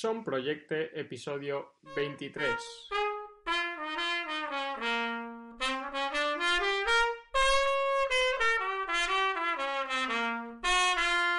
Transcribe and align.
Son 0.00 0.22
Proyecte, 0.22 1.00
episodio 1.00 1.72
23. 1.96 2.54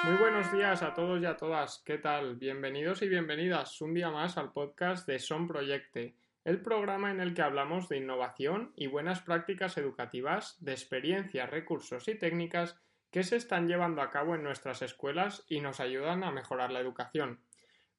Muy 0.04 0.18
buenos 0.18 0.52
días 0.52 0.84
a 0.84 0.94
todos 0.94 1.22
y 1.22 1.26
a 1.26 1.38
todas. 1.38 1.82
¿Qué 1.86 2.00
tal? 2.00 2.36
Bienvenidos 2.36 3.02
y 3.02 3.08
bienvenidas 3.08 3.80
un 3.80 3.94
día 3.94 4.10
más 4.10 4.38
al 4.38 4.52
podcast 4.52 5.08
de 5.08 5.20
Son 5.20 5.48
Proyecte, 5.48 6.18
el 6.44 6.62
programa 6.62 7.12
en 7.12 7.22
el 7.22 7.34
que 7.34 7.44
hablamos 7.44 7.88
de 7.88 7.96
innovación 7.96 8.74
y 8.76 8.88
buenas 8.88 9.22
prácticas 9.22 9.78
educativas, 9.78 10.58
de 10.60 10.74
experiencias, 10.74 11.50
recursos 11.50 12.10
y 12.10 12.16
técnicas 12.16 12.76
que 13.10 13.24
se 13.24 13.38
están 13.38 13.70
llevando 13.70 14.02
a 14.02 14.12
cabo 14.12 14.36
en 14.36 14.44
nuestras 14.44 14.82
escuelas 14.82 15.46
y 15.48 15.62
nos 15.62 15.80
ayudan 15.80 16.26
a 16.26 16.32
mejorar 16.32 16.74
la 16.74 16.82
educación. 16.82 17.40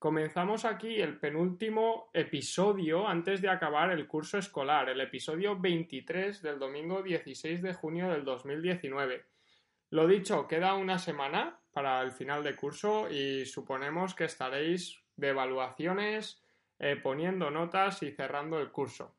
Comenzamos 0.01 0.65
aquí 0.65 0.99
el 0.99 1.19
penúltimo 1.19 2.09
episodio 2.15 3.07
antes 3.07 3.43
de 3.43 3.51
acabar 3.51 3.91
el 3.91 4.09
curso 4.09 4.39
escolar, 4.39 4.89
el 4.89 5.03
episodio 5.03 5.61
23 5.61 6.41
del 6.41 6.59
domingo 6.59 7.03
16 7.03 7.61
de 7.61 7.75
junio 7.75 8.09
del 8.09 8.25
2019. 8.25 9.27
Lo 9.91 10.07
dicho, 10.07 10.49
queda 10.49 10.73
una 10.73 10.99
semana 10.99 11.61
para 11.71 12.01
el 12.01 12.13
final 12.13 12.43
de 12.43 12.57
curso 12.57 13.11
y 13.11 13.45
suponemos 13.45 14.15
que 14.15 14.25
estaréis 14.25 15.03
de 15.17 15.29
evaluaciones, 15.29 16.43
eh, 16.79 16.97
poniendo 16.97 17.51
notas 17.51 18.03
y 18.03 18.11
cerrando 18.11 18.59
el 18.59 18.71
curso. 18.71 19.17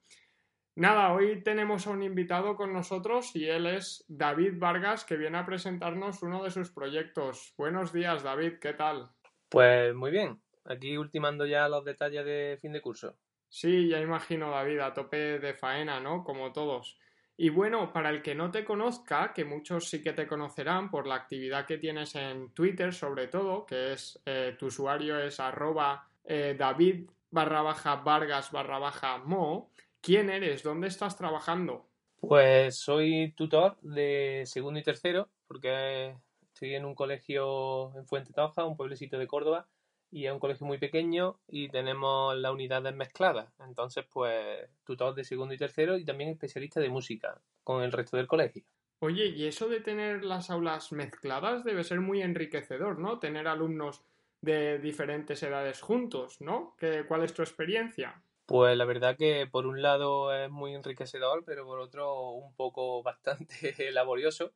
Nada, 0.74 1.14
hoy 1.14 1.44
tenemos 1.44 1.86
a 1.86 1.92
un 1.92 2.02
invitado 2.02 2.56
con 2.56 2.74
nosotros 2.74 3.36
y 3.36 3.48
él 3.48 3.68
es 3.68 4.04
David 4.08 4.54
Vargas, 4.58 5.06
que 5.06 5.16
viene 5.16 5.38
a 5.38 5.46
presentarnos 5.46 6.24
uno 6.24 6.44
de 6.44 6.50
sus 6.50 6.72
proyectos. 6.72 7.54
Buenos 7.56 7.94
días, 7.94 8.24
David, 8.24 8.54
¿qué 8.60 8.74
tal? 8.74 9.12
Pues 9.48 9.94
muy 9.94 10.10
bien, 10.10 10.42
aquí 10.66 10.98
ultimando 10.98 11.46
ya 11.46 11.68
los 11.68 11.86
detalles 11.86 12.26
de 12.26 12.58
fin 12.62 12.74
de 12.74 12.82
curso. 12.82 13.16
Sí, 13.50 13.90
ya 13.90 14.00
imagino, 14.00 14.52
David, 14.52 14.80
a 14.80 14.94
tope 14.94 15.40
de 15.40 15.54
faena, 15.54 16.00
¿no? 16.00 16.24
Como 16.24 16.52
todos. 16.54 16.98
Y 17.36 17.50
bueno, 17.50 17.92
para 17.92 18.10
el 18.10 18.22
que 18.22 18.36
no 18.36 18.52
te 18.52 18.64
conozca, 18.64 19.34
que 19.34 19.44
muchos 19.44 19.90
sí 19.90 20.02
que 20.02 20.14
te 20.14 20.28
conocerán 20.28 20.92
por 20.92 21.08
la 21.08 21.16
actividad 21.16 21.66
que 21.66 21.78
tienes 21.78 22.16
en 22.16 22.54
Twitter, 22.54 22.94
sobre 22.94 23.28
todo, 23.28 23.66
que 23.66 23.94
es 23.94 24.22
eh, 24.26 24.56
tu 24.60 24.68
usuario 24.68 25.20
es 25.20 25.40
arroba 25.40 26.08
eh, 26.24 26.56
David 26.58 27.10
barra 27.32 27.62
baja 27.62 27.96
Vargas 27.96 28.52
barra 28.52 28.78
baja 28.78 29.18
Mo. 29.18 29.72
¿Quién 30.02 30.30
eres? 30.30 30.64
¿Dónde 30.64 30.88
estás 30.88 31.18
trabajando? 31.18 31.88
Pues 32.20 32.78
soy 32.78 33.34
tutor 33.36 33.78
de 33.82 34.44
segundo 34.46 34.80
y 34.80 34.84
tercero, 34.84 35.30
porque 35.48 36.16
estoy 36.54 36.76
en 36.76 36.86
un 36.86 36.94
colegio 36.94 37.92
en 37.98 38.06
Fuente 38.06 38.34
Tauja, 38.34 38.66
un 38.66 38.78
pueblecito 38.78 39.18
de 39.18 39.26
Córdoba, 39.26 39.68
y 40.12 40.26
es 40.28 40.32
un 40.34 40.40
colegio 40.40 40.68
muy 40.68 40.78
pequeño 40.78 41.40
y 41.48 41.70
tenemos 41.70 42.36
las 42.38 42.52
unidades 42.52 42.94
mezcladas. 42.96 43.54
Entonces, 43.60 44.06
pues, 44.12 44.70
tutor 44.84 45.16
de 45.16 45.24
segundo 45.24 45.54
y 45.54 45.58
tercero 45.58 45.98
y 45.98 46.06
también 46.06 46.30
especialista 46.30 46.80
de 46.80 46.90
música 46.90 47.42
con 47.64 47.82
el 47.84 47.92
resto 47.92 48.18
del 48.18 48.28
colegio. 48.28 48.64
Oye, 49.00 49.28
y 49.28 49.46
eso 49.46 49.68
de 49.68 49.82
tener 49.82 50.24
las 50.24 50.50
aulas 50.50 50.92
mezcladas 50.92 51.64
debe 51.64 51.84
ser 51.84 52.00
muy 52.00 52.22
enriquecedor, 52.22 53.00
¿no? 53.00 53.20
Tener 53.20 53.48
alumnos 53.48 54.04
de 54.42 54.80
diferentes 54.80 55.44
edades 55.44 55.82
juntos, 55.82 56.40
¿no? 56.42 56.76
¿Qué, 56.80 57.06
¿Cuál 57.08 57.24
es 57.24 57.34
tu 57.34 57.42
experiencia? 57.42 58.24
Pues 58.46 58.78
la 58.78 58.86
verdad 58.86 59.18
que 59.18 59.48
por 59.48 59.66
un 59.66 59.82
lado 59.82 60.34
es 60.34 60.50
muy 60.52 60.76
enriquecedor, 60.76 61.44
pero 61.46 61.66
por 61.66 61.80
otro 61.80 62.32
un 62.32 62.54
poco 62.54 63.02
bastante 63.04 63.92
laborioso 63.92 64.54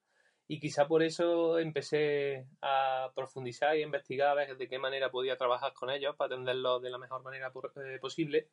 y 0.47 0.59
quizá 0.59 0.87
por 0.87 1.01
eso 1.01 1.57
empecé 1.57 2.45
a 2.61 3.11
profundizar 3.15 3.75
y 3.75 3.81
a 3.81 3.85
investigar 3.85 4.29
a 4.29 4.35
ver 4.35 4.57
de 4.57 4.67
qué 4.67 4.77
manera 4.77 5.09
podía 5.09 5.37
trabajar 5.37 5.73
con 5.73 5.89
ellos 5.89 6.15
para 6.15 6.35
atenderlos 6.35 6.81
de 6.81 6.89
la 6.91 6.97
mejor 6.97 7.23
manera 7.23 7.51
eh, 7.77 7.97
posible 7.99 8.47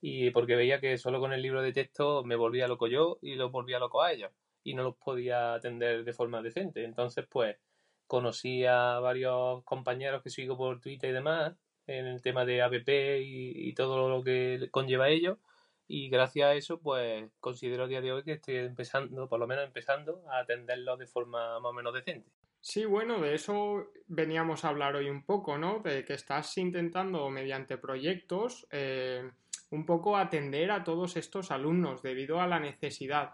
y 0.00 0.30
porque 0.30 0.54
veía 0.54 0.80
que 0.80 0.96
solo 0.98 1.18
con 1.18 1.32
el 1.32 1.42
libro 1.42 1.62
de 1.62 1.72
texto 1.72 2.22
me 2.24 2.36
volvía 2.36 2.68
loco 2.68 2.86
yo 2.86 3.18
y 3.22 3.34
los 3.34 3.50
volvía 3.50 3.78
loco 3.78 4.02
a 4.02 4.12
ellos 4.12 4.30
y 4.62 4.74
no 4.74 4.82
los 4.82 4.96
podía 4.96 5.54
atender 5.54 6.04
de 6.04 6.12
forma 6.12 6.40
decente. 6.40 6.84
Entonces, 6.84 7.26
pues 7.28 7.58
conocí 8.06 8.64
a 8.64 8.98
varios 9.00 9.62
compañeros 9.64 10.22
que 10.22 10.30
sigo 10.30 10.56
por 10.56 10.80
Twitter 10.80 11.10
y 11.10 11.12
demás 11.12 11.54
en 11.86 12.06
el 12.06 12.22
tema 12.22 12.44
de 12.44 12.62
APP 12.62 12.88
y, 13.22 13.68
y 13.68 13.74
todo 13.74 14.08
lo 14.08 14.22
que 14.22 14.68
conlleva 14.70 15.08
ello 15.08 15.38
y 15.86 16.08
gracias 16.08 16.46
a 16.46 16.54
eso 16.54 16.80
pues 16.80 17.30
considero 17.40 17.84
a 17.84 17.88
día 17.88 18.00
de 18.00 18.12
hoy 18.12 18.24
que 18.24 18.32
estoy 18.32 18.56
empezando, 18.56 19.28
por 19.28 19.40
lo 19.40 19.46
menos 19.46 19.64
empezando, 19.64 20.24
a 20.30 20.38
atenderlo 20.38 20.96
de 20.96 21.06
forma 21.06 21.60
más 21.60 21.70
o 21.70 21.74
menos 21.74 21.94
decente. 21.94 22.30
Sí, 22.60 22.86
bueno, 22.86 23.20
de 23.20 23.34
eso 23.34 23.92
veníamos 24.06 24.64
a 24.64 24.70
hablar 24.70 24.96
hoy 24.96 25.10
un 25.10 25.26
poco, 25.26 25.58
¿no? 25.58 25.80
De 25.80 26.02
que 26.02 26.14
estás 26.14 26.56
intentando 26.56 27.28
mediante 27.28 27.76
proyectos 27.76 28.66
eh, 28.70 29.30
un 29.70 29.84
poco 29.84 30.16
atender 30.16 30.70
a 30.70 30.82
todos 30.82 31.16
estos 31.16 31.50
alumnos 31.50 32.02
debido 32.02 32.40
a 32.40 32.46
la 32.46 32.58
necesidad. 32.58 33.32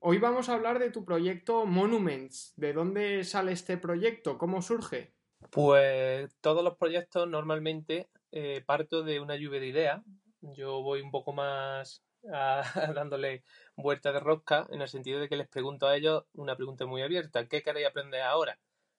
Hoy 0.00 0.18
vamos 0.18 0.50
a 0.50 0.54
hablar 0.54 0.78
de 0.78 0.90
tu 0.90 1.02
proyecto 1.02 1.64
Monuments. 1.64 2.52
¿De 2.56 2.74
dónde 2.74 3.24
sale 3.24 3.52
este 3.52 3.78
proyecto? 3.78 4.36
¿Cómo 4.36 4.60
surge? 4.60 5.14
Pues 5.50 6.36
todos 6.42 6.62
los 6.62 6.76
proyectos 6.76 7.26
normalmente 7.26 8.10
eh, 8.32 8.62
parto 8.66 9.02
de 9.02 9.18
una 9.18 9.36
lluvia 9.36 9.60
de 9.60 9.66
ideas 9.66 10.02
yo 10.40 10.82
voy 10.82 11.00
un 11.00 11.10
poco 11.10 11.32
más 11.32 12.02
dándole 12.22 13.42
vuelta 13.76 14.12
de 14.12 14.20
rosca 14.20 14.66
en 14.70 14.82
el 14.82 14.88
sentido 14.88 15.20
de 15.20 15.28
que 15.28 15.36
les 15.36 15.48
pregunto 15.48 15.86
a 15.86 15.96
ellos 15.96 16.24
una 16.34 16.56
pregunta 16.56 16.86
muy 16.86 17.02
abierta. 17.02 17.46
¿Qué 17.46 17.62
queréis 17.62 17.86
aprender 17.86 18.22
ahora? 18.22 18.58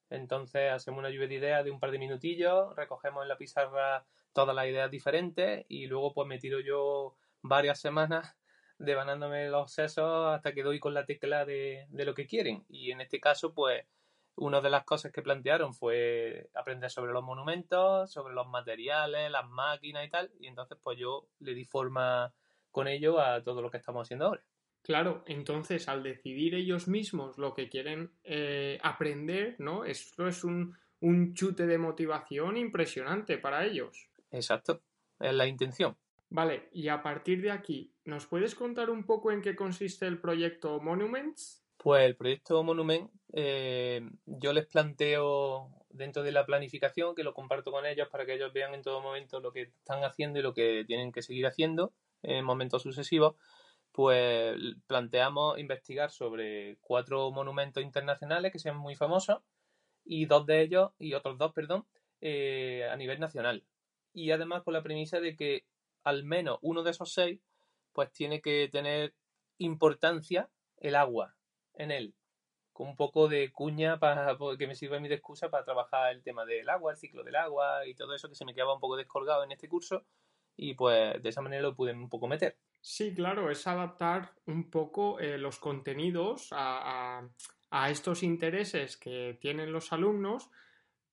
Entonces 0.10 0.72
hacemos 0.72 1.00
una 1.00 1.10
lluvia 1.10 1.28
de 1.28 1.36
ideas 1.36 1.64
de 1.64 1.72
un 1.72 1.80
par 1.80 1.92
de 1.92 2.00
minutillos, 2.00 2.76
recogemos 2.76 3.24
en 3.24 3.30
la 3.30 3.38
pizarra 3.38 4.06
todas 4.34 4.56
las 4.56 4.68
ideas 4.68 4.90
diferentes 4.90 5.66
y 5.68 5.88
luego 5.88 6.14
pues 6.14 6.28
me 6.28 6.40
tiro 6.40 6.60
yo 6.60 7.16
varias 7.42 7.80
semanas 7.80 8.36
devanándome 8.78 9.50
los 9.50 9.72
sesos 9.72 10.34
hasta 10.34 10.54
que 10.54 10.64
doy 10.64 10.80
con 10.80 10.94
la 10.94 11.06
tecla 11.06 11.46
de, 11.46 11.86
de 11.90 12.06
lo 12.06 12.16
que 12.16 12.28
quieren. 12.28 12.66
Y 12.70 12.92
en 12.92 13.02
este 13.02 13.20
caso 13.20 13.54
pues 13.54 13.86
una 14.40 14.62
de 14.62 14.70
las 14.70 14.84
cosas 14.84 15.12
que 15.12 15.22
plantearon 15.22 15.74
fue 15.74 16.50
aprender 16.56 16.90
sobre 16.90 17.14
los 17.14 17.24
monumentos, 17.24 18.12
sobre 18.12 18.34
los 18.34 18.48
materiales, 18.48 19.32
las 19.32 19.48
máquinas 19.48 20.06
y 20.06 20.10
tal, 20.10 20.32
y 20.40 20.48
entonces 20.48 20.78
pues 20.82 20.98
yo 20.98 21.28
le 21.40 21.54
di 21.54 21.66
forma 21.66 22.34
con 22.72 22.88
ello 22.88 23.20
a 23.20 23.44
todo 23.44 23.62
lo 23.62 23.70
que 23.70 23.78
estamos 23.78 24.08
haciendo 24.08 24.26
ahora. 24.26 24.44
Claro, 24.82 25.24
entonces 25.28 25.90
al 25.90 26.04
decidir 26.04 26.56
ellos 26.56 26.88
mismos 26.88 27.38
lo 27.38 27.54
que 27.54 27.70
quieren 27.70 28.12
eh, 28.24 28.80
aprender, 28.82 29.56
¿no? 29.60 29.84
Esto 29.84 30.28
es 30.28 30.44
un, 30.44 30.76
un 31.02 31.34
chute 31.34 31.68
de 31.68 31.78
motivación 31.78 32.58
impresionante 32.58 33.38
para 33.38 33.66
ellos. 33.66 34.10
Exacto, 34.32 34.82
es 35.20 35.34
la 35.34 35.48
intención. 35.48 35.98
Vale, 36.30 36.70
y 36.72 36.88
a 36.90 37.02
partir 37.02 37.42
de 37.42 37.52
aquí, 37.52 37.92
¿nos 38.06 38.28
puedes 38.28 38.54
contar 38.54 38.90
un 38.90 39.04
poco 39.04 39.32
en 39.32 39.42
qué 39.42 39.56
consiste 39.56 40.06
el 40.06 40.20
proyecto 40.20 40.80
Monuments? 40.80 41.59
Pues 41.82 42.06
el 42.06 42.18
proyecto 42.18 42.62
Monument 42.62 43.10
eh, 43.32 44.02
yo 44.26 44.52
les 44.52 44.68
planteo 44.68 45.70
dentro 45.90 46.24
de 46.24 46.34
la 46.34 46.46
planificación, 46.46 47.16
que 47.16 47.24
lo 47.24 47.34
comparto 47.34 47.72
con 47.72 47.86
ellos 47.86 48.10
para 48.10 48.26
que 48.26 48.34
ellos 48.34 48.52
vean 48.52 48.74
en 48.74 48.82
todo 48.82 49.02
momento 49.02 49.40
lo 49.40 49.54
que 49.54 49.62
están 49.62 50.04
haciendo 50.04 50.40
y 50.40 50.42
lo 50.42 50.54
que 50.54 50.84
tienen 50.86 51.14
que 51.14 51.22
seguir 51.22 51.48
haciendo 51.48 51.94
en 52.22 52.44
momentos 52.44 52.84
sucesivos, 52.84 53.36
pues 53.94 54.58
planteamos 54.88 55.58
investigar 55.58 56.12
sobre 56.12 56.78
cuatro 56.82 57.32
monumentos 57.32 57.82
internacionales 57.82 58.52
que 58.52 58.60
sean 58.60 58.76
muy 58.76 58.96
famosos 58.96 59.38
y 60.04 60.26
dos 60.26 60.46
de 60.46 60.62
ellos, 60.62 60.92
y 61.00 61.14
otros 61.14 61.38
dos, 61.38 61.54
perdón, 61.54 61.86
eh, 62.20 62.90
a 62.92 62.98
nivel 62.98 63.22
nacional. 63.22 63.64
Y 64.12 64.32
además 64.32 64.64
con 64.64 64.74
la 64.74 64.84
premisa 64.84 65.22
de 65.22 65.38
que 65.38 65.66
al 66.04 66.26
menos 66.26 66.60
uno 66.62 66.84
de 66.84 66.92
esos 66.92 67.14
seis, 67.14 67.40
pues 67.94 68.12
tiene 68.12 68.42
que 68.42 68.68
tener 68.70 69.16
importancia 69.60 70.50
el 70.76 70.96
agua 70.96 71.39
en 71.80 71.92
él, 71.92 72.14
con 72.74 72.90
un 72.90 72.96
poco 72.96 73.28
de 73.28 73.52
cuña 73.52 74.00
para 74.00 74.38
que 74.58 74.68
me 74.68 74.76
sirva 74.76 75.00
mi 75.00 75.08
de 75.08 75.16
excusa 75.16 75.50
para 75.50 75.64
trabajar 75.64 76.12
el 76.12 76.22
tema 76.22 76.46
del 76.46 76.70
agua, 76.70 76.92
el 76.92 76.98
ciclo 76.98 77.24
del 77.24 77.36
agua 77.36 77.88
y 77.88 77.96
todo 77.96 78.14
eso 78.14 78.30
que 78.30 78.36
se 78.36 78.46
me 78.46 78.54
quedaba 78.54 78.76
un 78.76 78.80
poco 78.80 78.98
descolgado 78.98 79.44
en 79.44 79.52
este 79.52 79.68
curso 79.68 80.06
y 80.56 80.74
pues 80.74 81.22
de 81.22 81.30
esa 81.30 81.42
manera 81.42 81.62
lo 81.62 81.76
pude 81.76 81.94
un 81.94 82.10
poco 82.10 82.28
meter. 82.28 82.58
Sí, 82.82 83.14
claro, 83.14 83.50
es 83.50 83.66
adaptar 83.66 84.34
un 84.46 84.70
poco 84.70 85.20
eh, 85.20 85.38
los 85.38 85.58
contenidos 85.58 86.50
a, 86.52 87.28
estos 87.90 88.24
intereses 88.24 88.98
que 88.98 89.38
tienen 89.40 89.72
los 89.72 89.94
alumnos 89.94 90.50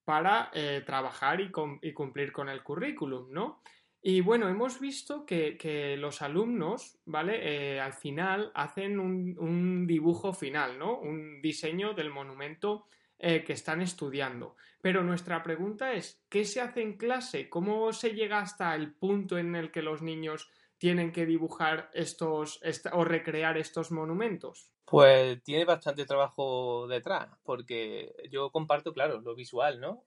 para 0.05 0.51
eh, 0.55 0.83
trabajar 0.87 1.41
y, 1.41 1.51
y, 1.83 1.93
cumplir 1.93 2.33
con 2.33 2.49
el 2.49 2.63
currículum, 2.63 3.31
¿no? 3.31 3.61
Y 4.09 4.21
bueno, 4.21 4.49
hemos 4.49 4.79
visto 4.79 5.27
que, 5.27 5.97
los 5.99 6.23
alumnos, 6.23 6.97
¿vale? 7.07 7.41
Eh, 7.75 7.81
al 7.81 7.93
final 7.93 8.53
hacen 8.55 9.01
un, 9.01 9.85
dibujo 9.89 10.33
final, 10.33 10.79
¿no? 10.79 11.01
Un 11.01 11.43
diseño 11.43 11.93
del 11.93 12.11
monumento 12.11 12.87
eh, 13.19 13.43
que 13.43 13.55
están 13.55 13.83
estudiando. 13.83 14.55
Pero 14.81 15.03
nuestra 15.03 15.43
pregunta 15.43 15.93
es, 15.93 16.25
¿qué 16.29 16.45
se 16.45 16.61
hace 16.61 16.83
en 16.83 16.97
clase? 16.97 17.51
¿Cómo 17.51 17.93
se 17.93 18.15
llega 18.15 18.39
hasta 18.39 18.77
el 18.77 18.95
punto 18.95 19.39
en 19.39 19.57
el 19.57 19.73
que 19.73 19.83
los 19.83 20.03
niños 20.03 20.53
tienen 20.79 21.11
que 21.11 21.27
dibujar 21.27 21.91
estos 21.93 22.61
o 22.93 23.03
recrear 23.03 23.59
estos 23.59 23.91
monumentos? 23.91 24.71
Pues 24.85 25.43
tiene 25.43 25.65
bastante 25.65 26.07
trabajo 26.07 26.87
detrás, 26.87 27.29
porque 27.43 28.15
yo 28.31 28.53
comparto, 28.53 28.93
claro, 28.93 29.21
lo 29.21 29.35
visual, 29.35 29.81
¿no? 29.81 30.05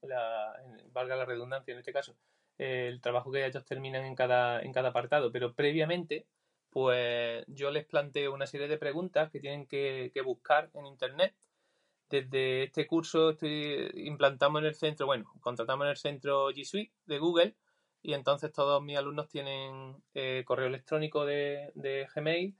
valga 0.93 1.17
la 1.17 1.25
redundancia 1.25 1.73
en 1.73 1.79
este 1.79 1.91
caso 1.91 2.15
el 2.59 3.01
trabajo 3.01 3.31
que 3.31 3.45
ellos 3.45 3.65
terminan 3.65 4.05
en 4.05 4.15
cada, 4.15 4.61
en 4.61 4.73
cada 4.73 4.89
apartado, 4.89 5.31
pero 5.31 5.53
previamente, 5.55 6.27
pues 6.69 7.43
yo 7.47 7.71
les 7.71 7.85
planteo 7.85 8.33
una 8.33 8.47
serie 8.47 8.67
de 8.67 8.77
preguntas 8.77 9.31
que 9.31 9.39
tienen 9.39 9.65
que, 9.65 10.11
buscar 10.23 10.69
en 10.73 10.85
Internet. 10.85 11.33
Desde 12.09 12.63
este 12.63 12.85
curso 12.87 13.31
estoy, 13.31 13.91
implantamos 13.95 14.61
en 14.61 14.67
el 14.67 14.75
centro, 14.75 15.05
bueno, 15.05 15.31
contratamos 15.41 15.85
en 15.85 15.91
el 15.91 15.97
centro 15.97 16.49
G 16.51 16.65
Suite 16.65 16.93
de 17.05 17.19
Google 17.19 17.55
y 18.01 18.13
entonces 18.13 18.51
todos 18.51 18.81
mis 18.83 18.97
alumnos 18.97 19.29
tienen 19.29 19.95
eh, 20.13 20.43
correo 20.45 20.67
electrónico 20.67 21.25
de, 21.25 21.71
Gmail 22.13 22.55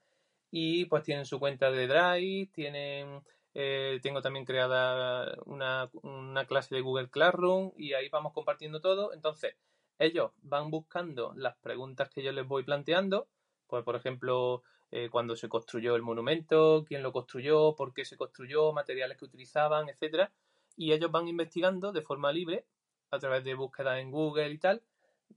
y 0.51 0.85
pues 0.85 1.03
tienen 1.03 1.25
su 1.25 1.39
cuenta 1.39 1.71
de 1.71 1.87
Drive, 1.87 2.51
tienen 2.53 3.21
eh, 3.53 3.99
tengo 4.03 4.21
también 4.21 4.45
creada 4.45 5.35
una, 5.45 5.89
una, 6.03 6.45
clase 6.45 6.75
de 6.75 6.81
Google 6.81 7.09
Classroom 7.09 7.73
y 7.75 7.93
ahí 7.93 8.07
vamos 8.09 8.33
compartiendo 8.33 8.79
todo. 8.79 9.13
Entonces, 9.13 9.55
ellos 9.99 10.31
van 10.41 10.71
buscando 10.71 11.33
las 11.35 11.55
preguntas 11.57 12.09
que 12.09 12.23
yo 12.23 12.31
les 12.31 12.47
voy 12.47 12.63
planteando, 12.63 13.27
pues 13.67 13.83
por 13.83 13.95
ejemplo, 13.95 14.63
eh, 14.91 15.09
cuándo 15.11 15.35
se 15.35 15.49
construyó 15.49 15.95
el 15.95 16.01
monumento, 16.01 16.83
quién 16.87 17.03
lo 17.03 17.11
construyó, 17.11 17.75
por 17.75 17.93
qué 17.93 18.05
se 18.05 18.17
construyó, 18.17 18.71
materiales 18.73 19.17
que 19.17 19.25
utilizaban, 19.25 19.87
etcétera, 19.89 20.31
y 20.75 20.93
ellos 20.93 21.11
van 21.11 21.27
investigando 21.27 21.91
de 21.91 22.01
forma 22.01 22.31
libre 22.31 22.65
a 23.11 23.19
través 23.19 23.43
de 23.43 23.53
búsquedas 23.53 23.99
en 23.99 24.09
Google 24.09 24.49
y 24.49 24.57
tal, 24.57 24.81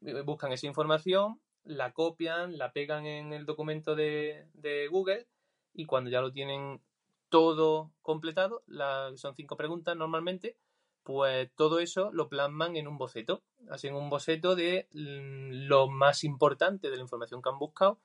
eh, 0.01 0.23
buscan 0.23 0.53
esa 0.53 0.67
información, 0.67 1.41
la 1.65 1.93
copian, 1.93 2.57
la 2.57 2.73
pegan 2.73 3.05
en 3.07 3.33
el 3.33 3.45
documento 3.45 3.95
de, 3.95 4.47
Google 4.91 5.27
y 5.75 5.87
cuando 5.87 6.11
ya 6.11 6.21
lo 6.21 6.33
tienen 6.33 6.81
todo 7.29 7.93
completado, 8.03 8.63
son 9.17 9.35
cinco 9.35 9.57
preguntas 9.57 9.97
normalmente, 9.97 10.57
pues 11.03 11.51
todo 11.57 11.81
eso 11.81 12.11
lo 12.13 12.29
plasman 12.29 12.77
en 12.77 12.89
un 12.89 12.99
boceto. 12.99 13.43
Hacen 13.71 13.95
un 13.95 14.11
boceto 14.11 14.55
de 14.57 14.89
mm, 14.93 15.69
lo 15.69 15.89
más 15.89 16.25
importante 16.25 16.91
de 16.91 16.97
la 16.97 17.03
información 17.03 17.43
que 17.43 17.49
han 17.49 17.59
buscado, 17.59 17.99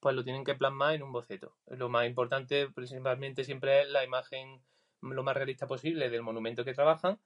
pues 0.00 0.14
lo 0.14 0.24
tienen 0.24 0.44
que 0.44 0.54
plasmar 0.54 0.94
en 0.94 1.02
un 1.02 1.12
boceto. 1.12 1.54
Lo 1.66 1.88
más 1.88 2.06
importante 2.06 2.68
principalmente 2.68 3.44
siempre 3.44 3.82
es 3.82 3.90
la 3.90 4.04
imagen 4.04 4.62
lo 5.00 5.22
más 5.22 5.34
realista 5.34 5.66
posible 5.66 6.10
del 6.10 6.22
monumento 6.22 6.64
que 6.64 6.74
trabajan 6.74 7.18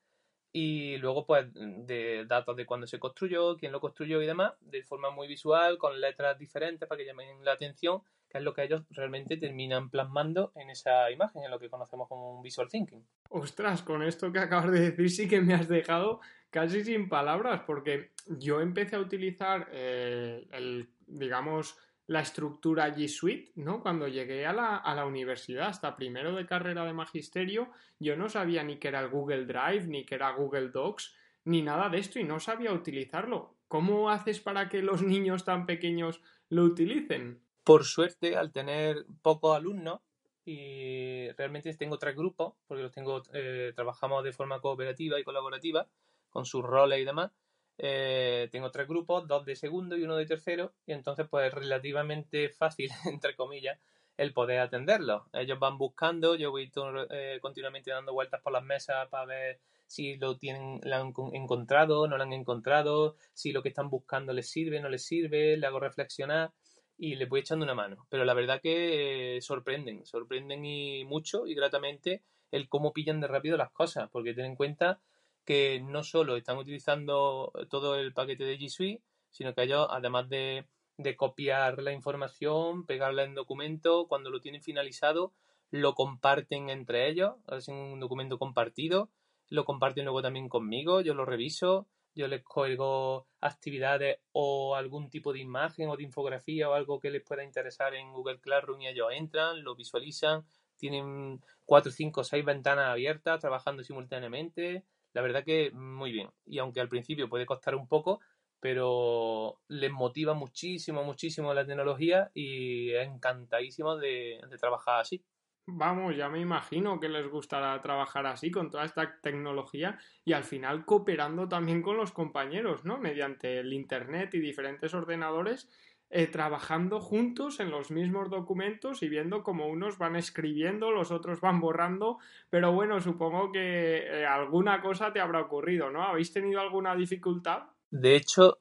y 0.52 0.96
luego 0.99 1.26
pues 1.26 1.46
de 1.52 2.25
datos 2.26 2.56
de 2.56 2.64
cuándo 2.64 2.87
se 2.87 2.99
construyó, 2.99 3.56
quién 3.56 3.72
lo 3.72 3.81
construyó 3.81 4.22
y 4.22 4.26
demás, 4.26 4.55
de 4.61 4.82
forma 4.82 5.11
muy 5.11 5.29
visual, 5.29 5.76
con 5.76 6.00
letras 6.00 6.38
diferentes 6.38 6.88
para 6.88 6.99
que 6.99 7.05
llamen 7.05 7.44
la 7.44 7.52
atención 7.52 8.02
que 8.29 8.38
es 8.38 8.44
lo 8.44 8.55
que 8.55 8.64
ellos 8.64 8.82
realmente 8.90 9.37
terminan 9.37 9.90
plasmando 9.90 10.52
en 10.56 10.70
esa 10.70 11.11
imagen, 11.11 11.44
en 11.44 11.50
lo 11.50 11.58
que 11.58 11.70
conocemos 11.70 12.08
como 12.08 12.37
un 12.37 12.43
visual 12.43 12.69
thinking. 12.69 13.06
Ostras, 13.31 13.82
con 13.82 14.02
esto 14.02 14.32
que 14.32 14.38
acabas 14.38 14.70
de 14.70 14.90
decir 14.90 15.11
sí 15.11 15.28
que 15.28 15.40
me 15.40 15.55
has 15.55 15.69
dejado 15.69 16.20
casi 16.50 16.84
sin 16.84 17.08
palabras, 17.08 17.62
porque 17.67 18.12
yo 18.26 18.61
empecé 18.61 18.96
a 18.96 19.00
utilizar 19.00 19.69
eh, 19.73 20.46
el, 20.52 20.88
digamos, 21.06 21.76
la 22.06 22.20
estructura 22.20 22.94
G 22.94 23.08
Suite, 23.08 23.52
¿no? 23.56 23.82
Cuando 23.82 24.06
llegué 24.08 24.46
a 24.46 24.52
la, 24.52 24.76
a 24.76 24.94
la, 24.94 25.06
universidad, 25.06 25.69
hasta 25.69 25.96
primero 25.96 26.34
de 26.34 26.46
carrera 26.46 26.84
de 26.84 26.93
magisterio, 26.93 27.70
yo 27.99 28.17
no 28.17 28.28
sabía 28.28 28.62
ni 28.62 28.78
que 28.78 28.88
era 28.88 29.00
el 29.00 29.08
Google 29.08 29.44
Drive, 29.44 29.87
ni 29.87 30.05
que 30.05 30.14
era 30.14 30.31
Google 30.31 30.69
Docs, 30.69 31.14
ni 31.44 31.62
nada 31.62 31.88
de 31.88 31.99
esto, 31.99 32.19
y 32.19 32.25
no 32.25 32.38
sabía 32.38 32.72
utilizarlo. 32.72 33.56
¿Cómo 33.69 34.11
haces 34.11 34.40
para 34.40 34.69
que 34.69 34.82
los 34.82 35.02
niños 35.02 35.44
tan 35.44 35.67
pequeños 35.67 36.20
lo 36.49 36.64
utilicen? 36.64 37.43
Por 37.64 37.84
suerte, 37.84 38.37
al 38.37 38.52
tener 38.52 39.05
pocos 39.22 39.56
alumnos, 39.56 40.00
y 40.46 41.28
realmente 41.32 41.75
tengo 41.75 41.98
tres 41.98 42.14
grupos, 42.14 42.54
porque 42.69 42.84
los 42.84 42.93
tengo, 42.93 43.20
eh, 43.34 43.72
trabajamos 43.75 44.22
de 44.22 44.32
forma 44.32 44.60
cooperativa 44.60 45.19
y 45.19 45.25
colaborativa, 45.25 45.88
con 46.31 46.46
sus 46.46 46.62
roles 46.62 47.00
y 47.00 47.04
demás. 47.04 47.32
Eh, 47.78 48.48
tengo 48.52 48.70
tres 48.70 48.87
grupos, 48.87 49.26
dos 49.26 49.44
de 49.44 49.56
segundo 49.56 49.96
y 49.96 50.04
uno 50.04 50.16
de 50.16 50.25
tercero, 50.25 50.72
y 50.87 50.93
entonces 50.93 51.26
pues 51.28 51.48
es 51.48 51.52
relativamente 51.54 52.48
fácil, 52.48 52.88
entre 53.06 53.34
comillas, 53.34 53.81
el 54.16 54.32
poder 54.32 54.60
atenderlos. 54.60 55.25
Ellos 55.32 55.58
van 55.58 55.78
buscando, 55.78 56.37
yo 56.37 56.52
voy 56.52 56.70
eh, 57.10 57.38
continuamente 57.43 57.90
dando 57.90 58.12
vueltas 58.12 58.40
por 58.40 58.52
las 58.52 58.62
mesas 58.62 59.08
para 59.08 59.26
ver 59.26 59.60
si 59.88 60.16
lo 60.16 60.38
tienen, 60.38 60.81
lo 60.84 60.96
han 60.96 61.12
encontrado, 61.32 62.06
no 62.06 62.16
lo 62.16 62.22
han 62.22 62.32
encontrado, 62.32 63.16
si 63.32 63.50
lo 63.50 63.62
que 63.62 63.70
están 63.70 63.90
buscando 63.90 64.32
les 64.32 64.48
sirve, 64.48 64.81
no 64.81 64.88
les 64.88 65.04
sirve, 65.04 65.56
le 65.56 65.66
hago 65.66 65.81
reflexionar 65.81 66.52
y 66.98 67.16
le 67.16 67.26
voy 67.26 67.40
echando 67.40 67.64
una 67.64 67.75
mano. 67.75 68.06
Pero 68.08 68.25
la 68.25 68.34
verdad 68.34 68.60
que 68.60 69.38
sorprenden, 69.43 70.06
sorprenden 70.06 70.64
y 70.64 71.04
mucho 71.04 71.46
y 71.46 71.54
gratamente 71.54 72.22
el 72.50 72.69
cómo 72.69 72.93
pillan 72.93 73.20
de 73.20 73.28
rápido 73.28 73.56
las 73.56 73.70
cosas, 73.70 74.08
porque 74.10 74.34
ten 74.34 74.46
en 74.46 74.56
cuenta 74.56 75.00
que 75.44 75.81
no 75.81 76.02
solo 76.02 76.37
están 76.37 76.58
utilizando 76.58 77.52
todo 77.70 77.96
el 77.96 78.12
paquete 78.12 78.44
de 78.44 78.58
G 78.58 78.69
Suite, 78.69 79.02
sino 79.31 79.54
que 79.54 79.62
ellos, 79.62 79.87
además 79.90 80.28
de, 80.28 80.66
de 80.96 81.16
copiar 81.16 81.82
la 81.82 81.93
información, 81.93 82.87
pegarla 82.87 83.25
en 83.25 83.34
documento, 83.34 84.06
cuando 84.08 84.31
lo 84.31 84.40
tienen 84.40 84.62
finalizado, 84.62 85.32
lo 85.70 85.94
comparten 85.94 86.70
entre 86.70 87.08
ellos, 87.08 87.34
hacen 87.46 87.75
un 87.75 88.00
documento 88.00 88.38
compartido, 88.38 89.10
lo 89.48 89.64
comparten 89.64 90.04
luego 90.04 90.22
también 90.22 90.48
conmigo, 90.48 91.00
yo 91.00 91.14
lo 91.14 91.25
reviso, 91.25 91.87
yo 92.17 92.27
les 92.29 92.43
cuelgo 92.43 93.29
actividades 93.41 94.19
o 94.33 94.75
algún 94.75 95.11
tipo 95.11 95.33
de 95.35 95.41
imagen 95.41 95.91
o 95.91 95.97
de 95.97 96.03
infografía 96.03 96.69
o 96.69 96.73
algo 96.73 96.99
que 96.99 97.11
les 97.11 97.23
pueda 97.23 97.45
interesar 97.45 97.95
en 97.95 98.13
Google 98.13 98.41
Classroom 98.41 98.81
y 98.81 98.89
ellos 98.89 99.09
entran, 99.13 99.63
lo 99.63 99.77
visualizan, 99.77 100.47
tienen 100.79 101.43
cuatro, 101.67 101.93
cinco, 101.93 102.25
seis 102.25 102.43
ventanas 102.45 102.89
abiertas 102.89 103.39
trabajando 103.39 103.85
simultáneamente. 103.85 104.85
La 105.13 105.21
verdad 105.21 105.45
que 105.45 105.71
muy 105.73 106.11
bien. 106.11 106.31
Y 106.47 106.59
aunque 106.59 106.81
al 106.81 106.89
principio 106.89 107.29
puede 107.29 107.45
costar 107.45 107.75
un 107.75 107.87
poco, 107.87 108.21
pero 108.61 109.61
les 109.69 109.93
motiva 109.93 110.33
muchísimo, 110.33 111.05
muchísimo 111.05 111.53
la 111.53 111.67
tecnología 111.67 112.31
y 112.32 112.93
encantadísimo 112.94 113.96
de 113.96 114.41
trabajar 114.58 115.01
así. 115.01 115.23
Vamos, 115.69 116.17
ya 116.17 116.29
me 116.29 116.39
imagino 116.41 117.01
que 117.01 117.08
les 117.08 117.27
gustará 117.29 117.81
trabajar 117.82 118.25
así 118.27 118.53
con 118.53 118.70
toda 118.70 118.85
esta 118.85 119.19
tecnología 119.20 119.99
y 120.25 120.32
al 120.32 120.44
final 120.44 120.85
cooperando 120.85 121.49
también 121.49 121.82
con 121.82 121.96
los 121.96 122.13
compañeros, 122.13 122.85
¿no? 122.85 122.99
Mediante 122.99 123.58
el 123.58 123.73
Internet 123.73 124.35
y 124.35 124.39
diferentes 124.39 124.94
ordenadores, 124.94 125.69
eh, 126.08 126.29
trabajando 126.29 127.01
juntos 127.01 127.58
en 127.58 127.73
los 127.73 127.91
mismos 127.91 128.31
documentos 128.31 129.03
y 129.03 129.08
viendo 129.08 129.43
cómo 129.43 129.67
unos 129.67 129.99
van 129.99 130.15
escribiendo, 130.15 130.93
los 130.93 131.11
otros 131.11 131.41
van 131.41 131.58
borrando, 131.58 132.19
pero 132.49 132.70
bueno, 132.70 133.01
supongo 133.01 133.51
que 133.51 134.05
eh, 134.06 134.25
alguna 134.25 134.81
cosa 134.81 135.13
te 135.13 135.19
habrá 135.19 135.41
ocurrido, 135.41 135.91
¿no? 135.91 136.05
¿Habéis 136.05 136.32
tenido 136.32 136.61
alguna 136.61 136.94
dificultad? 136.94 137.65
De 137.91 138.15
hecho, 138.15 138.58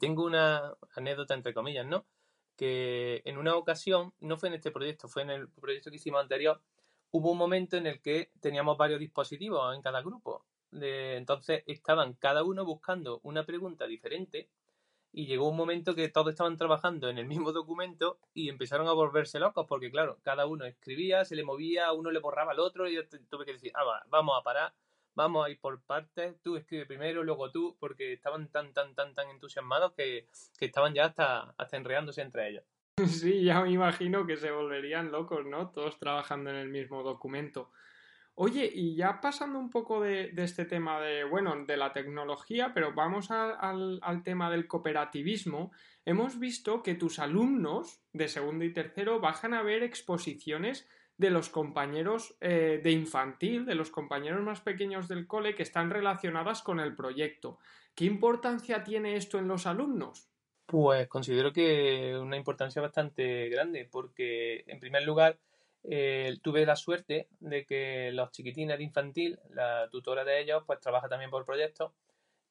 tengo 0.00 0.24
una 0.24 0.74
anécdota 0.96 1.34
entre 1.34 1.54
comillas, 1.54 1.86
¿no? 1.86 2.04
Que 2.58 3.22
en 3.24 3.38
una 3.38 3.56
ocasión, 3.56 4.12
no 4.20 4.36
fue 4.36 4.48
en 4.50 4.56
este 4.56 4.72
proyecto, 4.72 5.08
fue 5.08 5.22
en 5.22 5.30
el 5.30 5.48
proyecto 5.48 5.90
que 5.90 5.96
hicimos 5.96 6.20
anterior, 6.20 6.60
hubo 7.12 7.30
un 7.30 7.38
momento 7.38 7.76
en 7.76 7.86
el 7.86 8.02
que 8.02 8.32
teníamos 8.40 8.76
varios 8.76 9.00
dispositivos 9.00 9.74
en 9.74 9.80
cada 9.80 10.02
grupo. 10.02 10.44
entonces 10.72 11.62
estaban 11.66 12.14
cada 12.14 12.42
uno 12.44 12.64
buscando 12.64 13.20
una 13.22 13.44
pregunta 13.46 13.86
diferente 13.86 14.48
y 15.12 15.26
llegó 15.26 15.48
un 15.48 15.56
momento 15.56 15.94
que 15.94 16.08
todos 16.08 16.30
estaban 16.30 16.56
trabajando 16.56 17.08
en 17.08 17.18
el 17.18 17.26
mismo 17.26 17.52
documento 17.52 18.18
y 18.34 18.48
empezaron 18.48 18.88
a 18.88 18.92
volverse 18.92 19.38
locos 19.38 19.66
porque 19.68 19.90
claro, 19.90 20.18
cada 20.22 20.46
uno 20.46 20.64
escribía, 20.66 21.24
se 21.24 21.36
le 21.36 21.44
movía, 21.44 21.92
uno 21.92 22.10
le 22.10 22.18
borraba 22.18 22.52
al 22.52 22.60
otro 22.60 22.88
y 22.88 22.96
yo 22.96 23.02
tuve 23.30 23.46
que 23.46 23.52
decir, 23.54 23.72
ah, 23.76 24.04
vamos 24.10 24.38
a 24.38 24.42
parar, 24.42 24.74
vamos 25.18 25.44
a 25.44 25.50
ir 25.50 25.58
por 25.60 25.82
partes, 25.82 26.40
tú 26.42 26.56
escribe 26.56 26.86
primero, 26.86 27.24
luego 27.24 27.50
tú, 27.50 27.76
porque 27.80 28.12
estaban 28.12 28.48
tan, 28.48 28.72
tan, 28.72 28.94
tan, 28.94 29.14
tan 29.14 29.28
entusiasmados 29.30 29.92
que, 29.94 30.28
estaban 30.60 30.94
ya 30.94 31.06
hasta, 31.06 31.54
hasta 31.58 31.76
entre 31.76 32.48
ellos. 32.48 32.64
Sí, 33.06 33.44
ya 33.44 33.60
me 33.60 33.70
imagino 33.70 34.26
que 34.26 34.36
se 34.36 34.50
volverían 34.50 35.10
locos, 35.12 35.44
¿no? 35.44 35.70
Todos 35.70 35.98
trabajando 35.98 36.50
en 36.50 36.56
el 36.56 36.68
mismo 36.68 37.02
documento. 37.02 37.70
Oye, 38.34 38.70
y 38.72 38.94
ya 38.94 39.20
pasando 39.20 39.58
un 39.58 39.70
poco 39.70 40.00
de, 40.00 40.32
este 40.36 40.64
tema 40.64 41.00
de, 41.00 41.24
bueno, 41.24 41.64
de 41.66 41.76
la 41.76 41.92
tecnología, 41.92 42.72
pero 42.72 42.94
vamos 42.94 43.32
al, 43.32 43.98
al, 44.00 44.22
tema 44.22 44.50
del 44.50 44.68
cooperativismo, 44.68 45.72
hemos 46.04 46.38
visto 46.38 46.84
que 46.84 46.94
tus 46.94 47.18
alumnos 47.18 48.00
de 48.12 48.28
segundo 48.28 48.64
y 48.64 48.72
tercero 48.72 49.18
bajan 49.18 49.54
a 49.54 49.62
ver 49.62 49.82
exposiciones 49.82 50.88
de 51.18 51.30
los 51.30 51.48
compañeros 51.48 52.36
eh, 52.40 52.80
de 52.82 52.90
infantil, 52.92 53.66
de 53.66 53.74
los 53.74 53.90
compañeros 53.90 54.40
más 54.40 54.60
pequeños 54.60 55.08
del 55.08 55.26
cole 55.26 55.54
que 55.54 55.64
están 55.64 55.90
relacionadas 55.90 56.62
con 56.62 56.80
el 56.80 56.94
proyecto. 56.94 57.58
¿Qué 57.94 58.04
importancia 58.04 58.84
tiene 58.84 59.16
esto 59.16 59.38
en 59.38 59.48
los 59.48 59.66
alumnos? 59.66 60.30
Pues 60.64 61.08
considero 61.08 61.52
que 61.52 62.16
una 62.16 62.36
importancia 62.36 62.80
bastante 62.80 63.48
grande, 63.48 63.88
porque 63.90 64.64
en 64.66 64.78
primer 64.78 65.02
lugar 65.02 65.38
eh, 65.82 66.38
tuve 66.42 66.64
la 66.64 66.76
suerte 66.76 67.28
de 67.40 67.64
que 67.64 68.10
los 68.12 68.30
chiquitines 68.30 68.78
de 68.78 68.84
infantil, 68.84 69.38
la 69.50 69.88
tutora 69.90 70.24
de 70.24 70.40
ellos, 70.40 70.62
pues 70.66 70.80
trabaja 70.80 71.08
también 71.08 71.30
por 71.30 71.44
proyectos 71.44 71.92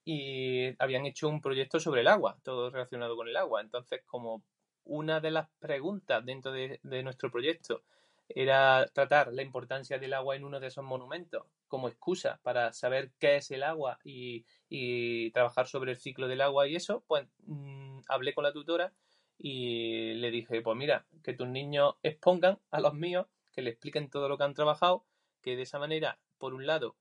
y 0.04 0.74
habían 0.80 1.06
hecho 1.06 1.30
un 1.30 1.42
proyecto 1.42 1.80
sobre 1.80 2.02
el 2.02 2.08
agua, 2.08 2.38
todo 2.44 2.70
relacionado 2.70 3.16
con 3.16 3.28
el 3.28 3.38
agua. 3.38 3.62
Entonces, 3.62 4.02
como 4.06 4.44
una 4.84 5.20
de 5.20 5.32
las 5.32 5.50
preguntas 5.60 6.26
dentro 6.26 6.52
de, 6.52 6.80
nuestro 7.04 7.30
proyecto 7.30 7.84
era 8.30 8.86
tratar 8.94 9.34
la 9.34 9.42
importancia 9.42 10.00
del 10.00 10.14
agua 10.14 10.36
en 10.36 10.44
uno 10.44 10.60
de 10.60 10.68
esos 10.68 10.84
monumentos 10.84 11.46
como 11.68 11.88
excusa 11.88 12.40
para 12.44 12.74
saber 12.74 13.12
qué 13.20 13.38
es 13.38 13.52
el 13.52 13.64
agua 13.64 14.00
y, 14.04 14.46
trabajar 15.32 15.68
sobre 15.68 15.92
el 15.92 15.98
ciclo 15.98 16.28
del 16.28 16.42
agua 16.42 16.68
y 16.68 16.76
eso, 16.76 17.04
pues 17.08 17.28
mm, 17.46 18.00
hablé 18.08 18.34
con 18.34 18.44
la 18.44 18.54
tutora 18.54 18.94
y 19.38 20.14
le 20.16 20.32
dije, 20.32 20.62
pues 20.62 20.78
mira, 20.78 21.06
que 21.24 21.34
tus 21.34 21.48
niños 21.48 21.96
expongan 22.04 22.60
a 22.72 22.80
los 22.80 22.94
míos, 22.94 23.28
que 23.54 23.62
le 23.62 23.72
expliquen 23.72 24.10
todo 24.10 24.30
lo 24.30 24.38
que 24.38 24.44
han 24.46 24.54
trabajado, 24.54 25.06
que 25.42 25.56
de 25.56 25.64
esa 25.64 25.80
manera, 25.80 26.20
por 26.38 26.54
un 26.54 26.66
lado, 26.66 26.96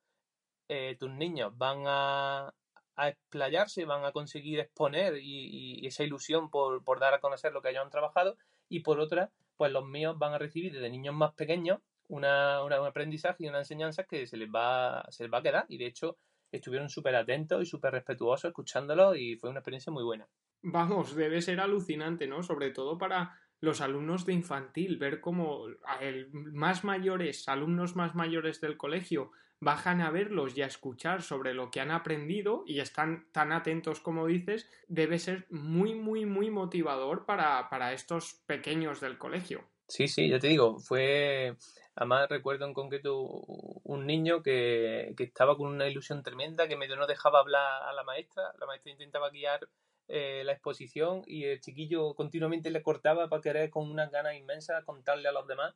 eh, 0.69 0.97
tus 0.99 1.11
niños 1.11 1.57
van 1.57 1.85
a, 1.87 2.55
a 2.97 3.09
explayarse, 3.09 3.85
van 3.85 4.05
a 4.05 4.13
conseguir 4.13 4.59
exponer 4.59 5.19
y, 5.19 5.87
esa 5.87 6.03
ilusión 6.03 6.51
por, 6.51 6.83
dar 6.99 7.15
a 7.15 7.21
conocer 7.21 7.53
lo 7.53 7.63
que 7.63 7.77
han 7.77 7.91
trabajado 7.91 8.37
y 8.69 8.81
por 8.81 9.01
otra, 9.01 9.31
pues 9.57 9.73
los 9.73 9.87
míos 9.87 10.17
van 10.19 10.35
a 10.35 10.39
recibir 10.39 10.73
desde 10.73 10.91
niños 10.91 11.15
más 11.15 11.35
pequeños 11.35 11.81
una, 12.09 12.63
un 12.63 12.73
aprendizaje 12.73 13.45
y 13.45 13.49
una 13.49 13.59
enseñanza 13.59 14.05
que 14.05 14.27
se 14.27 14.37
les 14.37 14.49
va, 14.49 15.05
se 15.11 15.25
les 15.25 15.33
va 15.33 15.39
a 15.39 15.43
quedar 15.43 15.67
y 15.69 15.79
de 15.79 15.87
hecho 15.87 16.19
estuvieron 16.53 16.89
súper 16.89 17.17
atentos 17.17 17.63
y 17.63 17.67
súper 17.67 17.93
respetuosos 17.93 18.49
escuchándolo 18.49 19.15
y 19.15 19.37
fue 19.37 19.51
una 19.51 19.61
experiencia 19.61 19.93
muy 19.93 20.05
buena. 20.05 20.29
Vamos, 20.63 21.15
debe 21.15 21.43
ser 21.43 21.61
alucinante, 21.61 22.27
¿no? 22.27 22.43
Sobre 22.43 22.71
todo 22.71 22.99
para 22.99 23.39
los 23.61 23.81
alumnos 23.81 24.27
de 24.27 24.33
infantil, 24.33 24.99
ver 24.99 25.21
cómo 25.21 25.67
el 26.01 26.31
más 26.33 26.85
mayores, 26.85 27.49
alumnos 27.49 27.97
más 27.97 28.15
mayores 28.15 28.61
del 28.61 28.77
colegio 28.77 29.33
bajan 29.61 30.03
a 30.03 30.11
verlos 30.11 30.57
y 30.57 30.63
a 30.63 30.67
escuchar 30.67 31.23
sobre 31.23 31.55
lo 31.55 31.71
que 31.71 31.81
han 31.81 31.91
aprendido 31.91 32.63
y 32.67 32.81
están 32.81 33.27
tan 33.33 33.53
atentos 33.53 34.01
como 34.01 34.27
dices, 34.27 34.69
debe 34.87 35.19
ser 35.19 35.47
muy, 35.51 35.95
muy, 35.95 36.27
muy 36.27 36.51
motivador 36.51 37.25
para, 37.25 37.69
para 37.71 37.93
estos 37.93 38.35
pequeños 38.47 39.01
del 39.01 39.19
colegio. 39.19 39.65
Sí, 39.89 40.09
sí, 40.09 40.29
ya 40.29 40.39
te 40.39 40.49
digo, 40.49 40.79
fue, 40.79 41.57
además 41.95 42.29
recuerdo 42.29 42.67
en 42.67 42.75
concreto 42.75 43.19
un 43.23 44.05
niño 44.05 44.43
que, 44.43 45.15
que, 45.17 45.25
estaba 45.25 45.57
con 45.57 45.69
una 45.69 45.87
ilusión 45.87 46.23
tremenda, 46.23 46.69
que 46.69 46.77
medio 46.77 46.97
no 46.97 47.07
dejaba 47.07 47.39
hablar 47.39 47.85
a 47.85 47.93
la 47.93 48.03
maestra, 48.03 48.43
la 48.59 48.67
maestra 48.67 48.93
intentaba 48.93 49.31
guiar 49.31 49.69
eh, 50.09 50.43
la 50.45 50.53
exposición 50.53 51.23
y 51.27 51.45
el 51.45 51.61
chiquillo 51.61 52.15
continuamente 52.15 52.71
le 52.71 52.83
cortaba 52.83 53.29
para 53.29 53.43
querer 53.43 53.71
con 53.71 53.91
una 53.91 54.07
ganas 54.07 54.37
inmensa 54.37 54.85
contarle 54.85 55.29
a 55.29 55.33
los 55.33 55.47
demás 55.47 55.75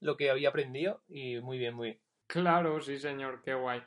lo 0.00 0.16
que 0.16 0.30
había 0.30 0.50
aprendido 0.50 1.02
y 1.08 1.40
muy 1.40 1.58
bien, 1.58 1.74
muy 1.74 1.88
bien. 1.88 2.00
Claro, 2.26 2.80
sí, 2.80 2.98
señor, 2.98 3.42
qué 3.42 3.54
guay. 3.54 3.82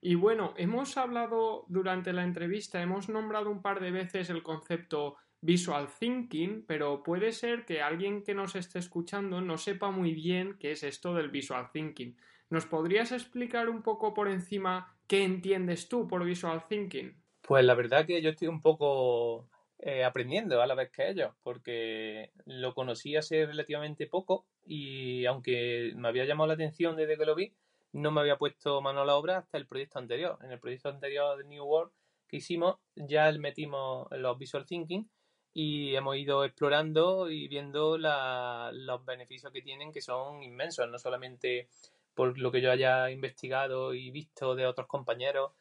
Y 0.00 0.14
bueno, 0.14 0.54
hemos 0.56 0.96
hablado 0.96 1.64
durante 1.68 2.12
la 2.12 2.22
entrevista, 2.22 2.80
hemos 2.80 3.08
nombrado 3.08 3.50
un 3.50 3.62
par 3.62 3.80
de 3.80 3.90
veces 3.90 4.30
el 4.30 4.42
concepto 4.42 5.16
visual 5.40 5.88
thinking, 5.98 6.64
pero 6.66 7.02
puede 7.02 7.32
ser 7.32 7.64
que 7.64 7.82
alguien 7.82 8.22
que 8.22 8.34
nos 8.34 8.54
esté 8.54 8.78
escuchando 8.78 9.40
no 9.40 9.58
sepa 9.58 9.90
muy 9.90 10.12
bien 10.12 10.56
qué 10.58 10.72
es 10.72 10.82
esto 10.82 11.14
del 11.14 11.30
visual 11.30 11.70
thinking. 11.72 12.16
¿Nos 12.50 12.66
podrías 12.66 13.12
explicar 13.12 13.68
un 13.68 13.82
poco 13.82 14.14
por 14.14 14.28
encima 14.28 14.96
qué 15.06 15.24
entiendes 15.24 15.88
tú 15.88 16.06
por 16.06 16.24
visual 16.24 16.66
thinking? 16.68 17.20
Pues 17.48 17.64
la 17.64 17.74
verdad 17.74 18.04
que 18.04 18.20
yo 18.20 18.28
estoy 18.28 18.46
un 18.46 18.60
poco 18.60 19.48
eh, 19.78 20.04
aprendiendo 20.04 20.60
a 20.60 20.66
la 20.66 20.74
vez 20.74 20.90
que 20.90 21.08
ellos, 21.08 21.32
porque 21.42 22.30
lo 22.44 22.74
conocí 22.74 23.16
hace 23.16 23.46
relativamente 23.46 24.06
poco 24.06 24.44
y 24.66 25.24
aunque 25.24 25.94
me 25.96 26.08
había 26.08 26.26
llamado 26.26 26.48
la 26.48 26.52
atención 26.52 26.94
desde 26.94 27.16
que 27.16 27.24
lo 27.24 27.34
vi, 27.34 27.54
no 27.92 28.10
me 28.10 28.20
había 28.20 28.36
puesto 28.36 28.82
mano 28.82 29.00
a 29.00 29.06
la 29.06 29.16
obra 29.16 29.38
hasta 29.38 29.56
el 29.56 29.66
proyecto 29.66 29.98
anterior. 29.98 30.38
En 30.42 30.52
el 30.52 30.60
proyecto 30.60 30.90
anterior 30.90 31.38
de 31.38 31.44
New 31.44 31.64
World 31.64 31.90
que 32.28 32.36
hicimos, 32.36 32.76
ya 32.94 33.32
metimos 33.32 34.08
los 34.10 34.36
Visual 34.36 34.66
Thinking 34.66 35.08
y 35.54 35.94
hemos 35.94 36.18
ido 36.18 36.44
explorando 36.44 37.30
y 37.30 37.48
viendo 37.48 37.96
los 37.96 39.04
beneficios 39.06 39.50
que 39.54 39.62
tienen, 39.62 39.90
que 39.90 40.02
son 40.02 40.42
inmensos, 40.42 40.86
no 40.90 40.98
solamente 40.98 41.70
por 42.12 42.36
lo 42.36 42.52
que 42.52 42.60
yo 42.60 42.70
haya 42.70 43.08
investigado 43.10 43.94
y 43.94 44.10
visto 44.10 44.54
de 44.54 44.66
otros 44.66 44.86
compañeros 44.86 45.52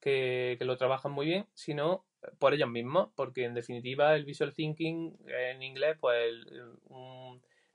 que, 0.00 0.56
lo 0.60 0.76
trabajan 0.76 1.12
muy 1.12 1.26
bien, 1.26 1.46
sino 1.54 2.04
por 2.38 2.54
ellos 2.54 2.68
mismos, 2.68 3.10
porque 3.14 3.44
en 3.44 3.54
definitiva 3.54 4.14
el 4.16 4.24
visual 4.24 4.52
thinking 4.52 5.16
en 5.26 5.62
inglés, 5.62 5.96
pues 6.00 6.34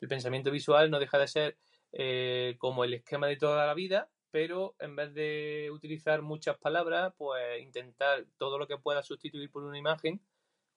el 0.01 0.07
pensamiento 0.07 0.51
visual 0.51 0.91
no 0.91 0.99
deja 0.99 1.17
de 1.17 1.27
ser 1.27 1.57
eh, 1.93 2.55
como 2.57 2.83
el 2.83 2.93
esquema 2.93 3.27
de 3.27 3.37
toda 3.37 3.65
la 3.65 3.73
vida, 3.73 4.09
pero 4.31 4.75
en 4.79 4.95
vez 4.95 5.13
de 5.13 5.69
utilizar 5.71 6.23
muchas 6.23 6.57
palabras, 6.57 7.13
pues 7.17 7.61
intentar 7.61 8.25
todo 8.37 8.57
lo 8.57 8.67
que 8.67 8.77
pueda 8.77 9.03
sustituir 9.03 9.51
por 9.51 9.63
una 9.63 9.77
imagen 9.77 10.19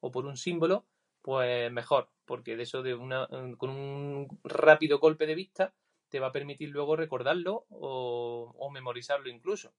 o 0.00 0.10
por 0.10 0.26
un 0.26 0.36
símbolo, 0.36 0.84
pues 1.22 1.72
mejor, 1.72 2.10
porque 2.26 2.54
de 2.54 2.64
eso 2.64 2.82
de 2.82 2.94
una, 2.94 3.26
con 3.56 3.70
un 3.70 4.28
rápido 4.44 4.98
golpe 4.98 5.26
de 5.26 5.34
vista 5.34 5.74
te 6.08 6.20
va 6.20 6.28
a 6.28 6.32
permitir 6.32 6.68
luego 6.68 6.96
recordarlo 6.96 7.66
o, 7.70 8.70
memorizarlo 8.72 9.28
incluso. 9.28 9.72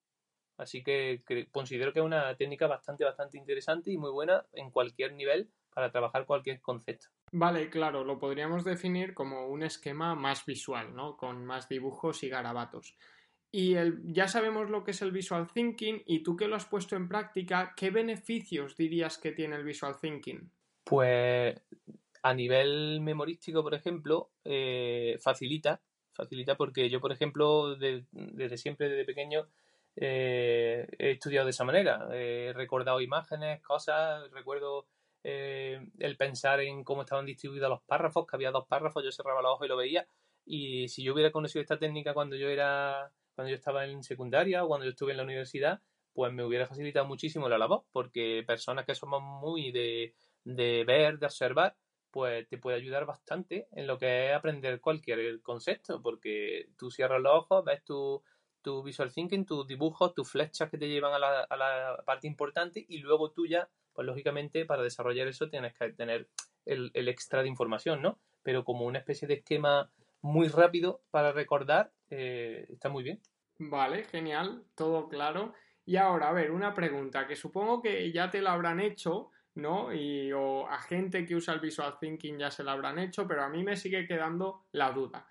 Así 0.58 0.84
que, 0.84 1.22
que, 1.26 1.48
considero 1.48 1.94
que 1.94 2.00
es 2.00 2.06
una 2.06 2.36
técnica 2.36 2.68
bastante, 2.68 3.04
bastante 3.04 3.38
interesante 3.38 3.92
y 3.92 3.98
muy 3.98 4.12
buena 4.12 4.46
en 4.54 4.72
cualquier 4.72 5.14
nivel 5.14 5.50
para 5.74 5.92
trabajar 5.92 6.26
cualquier 6.26 6.60
concepto. 6.60 7.08
Vale, 7.32 7.70
claro, 7.70 8.04
lo 8.04 8.18
podríamos 8.18 8.64
definir 8.64 9.14
como 9.14 9.48
un 9.48 9.62
esquema 9.62 10.16
más 10.16 10.46
visual, 10.46 10.96
¿no? 10.96 11.16
Con 11.16 11.46
más 11.46 11.70
dibujos 11.70 12.24
y 12.24 12.30
garabatos. 12.30 12.98
Y 13.52 13.76
el, 13.76 14.02
ya 14.04 14.28
sabemos 14.28 14.70
lo 14.70 14.84
que 14.84 14.92
es 14.92 15.02
el 15.02 15.12
visual 15.12 15.48
thinking 15.54 16.02
y 16.06 16.24
tú 16.24 16.36
que 16.36 16.48
lo 16.48 16.56
has 16.56 16.66
puesto 16.66 16.96
en 16.96 17.08
práctica, 17.08 17.74
¿qué 17.78 17.92
beneficios 17.92 18.76
dirías 18.76 19.18
que 19.18 19.32
tiene 19.32 19.56
el 19.56 19.64
visual 19.64 19.98
thinking? 20.02 20.52
Pues 20.84 21.56
a 22.24 22.34
nivel 22.34 23.00
memorístico, 23.02 23.64
por 23.64 23.74
ejemplo, 23.74 24.32
eh, 24.44 25.18
facilita, 25.22 25.82
facilita 26.12 26.56
porque 26.56 26.90
yo, 26.90 27.00
por 27.00 27.12
ejemplo, 27.12 27.76
desde 27.76 28.58
siempre, 28.58 28.90
desde 28.90 29.06
pequeño, 29.06 29.48
eh, 30.00 30.88
he 31.00 31.12
estudiado 31.12 31.46
de 31.46 31.51
esa 31.51 31.63
manera. 31.63 32.08
He 32.13 32.54
recordado 32.54 33.01
imágenes, 33.01 33.62
cosas, 33.63 34.30
recuerdo 34.32 34.88
eh, 35.24 35.89
el 35.98 36.16
pensar 36.18 36.62
en 36.62 36.84
cómo 36.84 37.01
estaban 37.01 37.25
distribuidos 37.25 37.70
los 37.70 37.82
párrafos, 37.82 38.27
que 38.27 38.36
había 38.36 38.51
dos 38.51 38.68
párrafos, 38.68 39.04
yo 39.04 39.12
cerraba 39.12 39.42
los 39.42 39.54
ojos 39.54 39.66
y 39.66 39.70
lo 39.70 39.77
veía. 39.77 40.08
Y 40.46 40.88
si 40.88 41.04
yo 41.04 41.13
hubiera 41.13 41.32
conocido 41.32 41.62
esta 41.62 41.80
técnica 41.80 42.13
cuando 42.13 42.36
yo 42.36 42.48
era, 42.48 43.12
cuando 43.36 43.50
yo 43.50 43.56
estaba 43.56 43.86
en 43.86 44.04
secundaria 44.04 44.63
o 44.63 44.68
cuando 44.68 44.86
yo 44.86 44.92
estuve 44.92 45.12
en 45.12 45.18
la 45.18 45.24
universidad, 45.24 45.82
pues 46.13 46.32
me 46.32 46.44
hubiera 46.44 46.68
facilitado 46.68 47.06
muchísimo 47.06 47.50
la 47.50 47.58
labor, 47.58 47.86
porque 47.92 48.44
personas 48.46 48.86
que 48.86 48.96
somos 48.96 49.22
muy 49.22 49.72
de, 49.72 50.13
de 50.44 50.84
ver, 50.86 51.20
de 51.20 51.25
observar, 51.25 51.75
pues 52.12 52.48
te 52.48 52.58
puede 52.58 52.77
ayudar 52.77 53.06
bastante 53.06 53.68
en 53.72 53.88
lo 53.88 53.98
que 53.98 54.30
es 54.30 54.36
aprender 54.36 54.80
cualquier 54.80 55.42
concepto, 55.42 56.01
porque 56.01 56.70
tú 56.77 56.89
cierras 56.89 57.22
los 57.22 57.34
ojos, 57.34 57.66
ves 57.66 57.84
tu, 57.84 58.24
tu 58.68 58.84
visual 58.84 59.14
thinking, 59.14 59.46
tus 59.46 59.66
dibujos, 59.66 60.14
tus 60.14 60.30
flechas 60.30 60.70
que 60.70 60.78
te 60.78 60.90
llevan 60.90 61.14
a 61.14 61.20
la, 61.20 62.04
parte 62.06 62.28
importante 62.28 62.86
y 62.86 62.98
luego 62.98 63.32
tú 63.32 63.48
ya 63.48 63.70
pues 63.94 64.06
lógicamente 64.06 64.66
para 64.66 64.84
desarrollar 64.84 65.26
eso 65.30 65.48
tienes 65.48 65.74
que 65.74 65.94
tener 65.94 66.28
el, 66.66 66.92
extra 67.08 67.44
de 67.44 67.48
información, 67.48 68.02
¿no? 68.02 68.20
Pero 68.44 68.66
como 68.66 68.86
una 68.86 69.00
especie 69.00 69.26
de 69.26 69.36
esquema 69.36 69.90
muy 70.20 70.50
rápido 70.50 71.00
para 71.12 71.32
recordar, 71.32 71.94
eh, 72.10 72.66
está 72.68 72.90
muy 72.90 73.06
bien. 73.06 73.22
Vale, 73.58 74.04
genial, 74.04 74.66
todo 74.76 75.08
claro. 75.08 75.54
Y 75.86 75.96
ahora, 75.96 76.28
a 76.28 76.34
ver, 76.34 76.52
una 76.52 76.74
pregunta 76.74 77.26
que 77.26 77.38
supongo 77.38 77.82
que 77.82 78.12
ya 78.12 78.30
te 78.30 78.42
la 78.42 78.52
habrán 78.52 78.82
hecho, 78.82 79.32
¿no? 79.56 79.94
Y 79.94 80.34
o 80.34 80.68
a 80.68 80.80
gente 80.80 81.26
que 81.26 81.38
usa 81.38 81.54
el 81.54 81.62
Visual 81.62 81.98
Thinking 82.02 82.38
ya 82.38 82.52
se 82.52 82.66
la 82.66 82.74
habrán 82.74 83.00
hecho, 83.00 83.26
pero 83.26 83.44
a 83.44 83.50
mí 83.50 83.64
me 83.64 83.78
sigue 83.78 84.06
quedando 84.06 84.66
la 84.74 84.92
duda. 84.92 85.26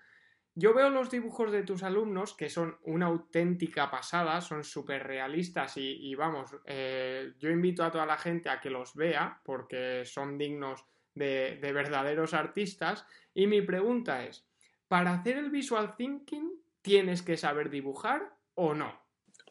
Yo 0.59 0.73
veo 0.73 0.89
los 0.89 1.11
dibujos 1.11 1.51
de 1.51 1.61
tus 1.61 1.83
alumnos 1.83 2.33
que 2.33 2.49
son 2.49 2.79
una 2.81 3.05
auténtica 3.05 3.91
pasada, 3.91 4.41
son 4.41 4.63
súper 4.63 5.05
realistas 5.05 5.77
y, 5.77 6.15
vamos, 6.15 6.49
eh, 6.65 7.33
yo 7.37 7.51
invito 7.51 7.83
a 7.83 7.91
toda 7.91 8.07
la 8.07 8.17
gente 8.17 8.49
a 8.49 8.59
que 8.59 8.71
los 8.71 8.95
vea 8.95 9.39
porque 9.45 10.03
son 10.03 10.35
dignos 10.35 10.83
de, 11.13 11.59
verdaderos 11.61 12.33
artistas. 12.33 13.05
Y 13.35 13.45
mi 13.45 13.61
pregunta 13.61 14.23
es, 14.25 14.47
¿para 14.87 15.13
hacer 15.13 15.37
el 15.37 15.51
visual 15.51 15.95
thinking 15.95 16.51
tienes 16.81 17.21
que 17.21 17.37
saber 17.37 17.69
dibujar 17.69 18.23
o 18.55 18.73
no? 18.73 18.99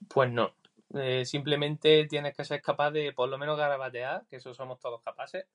Pues 0.08 0.32
no, 0.32 0.56
eh, 0.92 1.24
simplemente 1.24 2.08
tienes 2.08 2.36
que 2.36 2.44
ser 2.44 2.60
capaz 2.60 2.90
de 2.90 3.12
por 3.12 3.28
lo 3.28 3.38
menos 3.38 3.56
garabatear, 3.56 4.26
que 4.28 4.36
eso 4.36 4.52
somos 4.54 4.80
todos 4.80 5.02
capaces, 5.02 5.46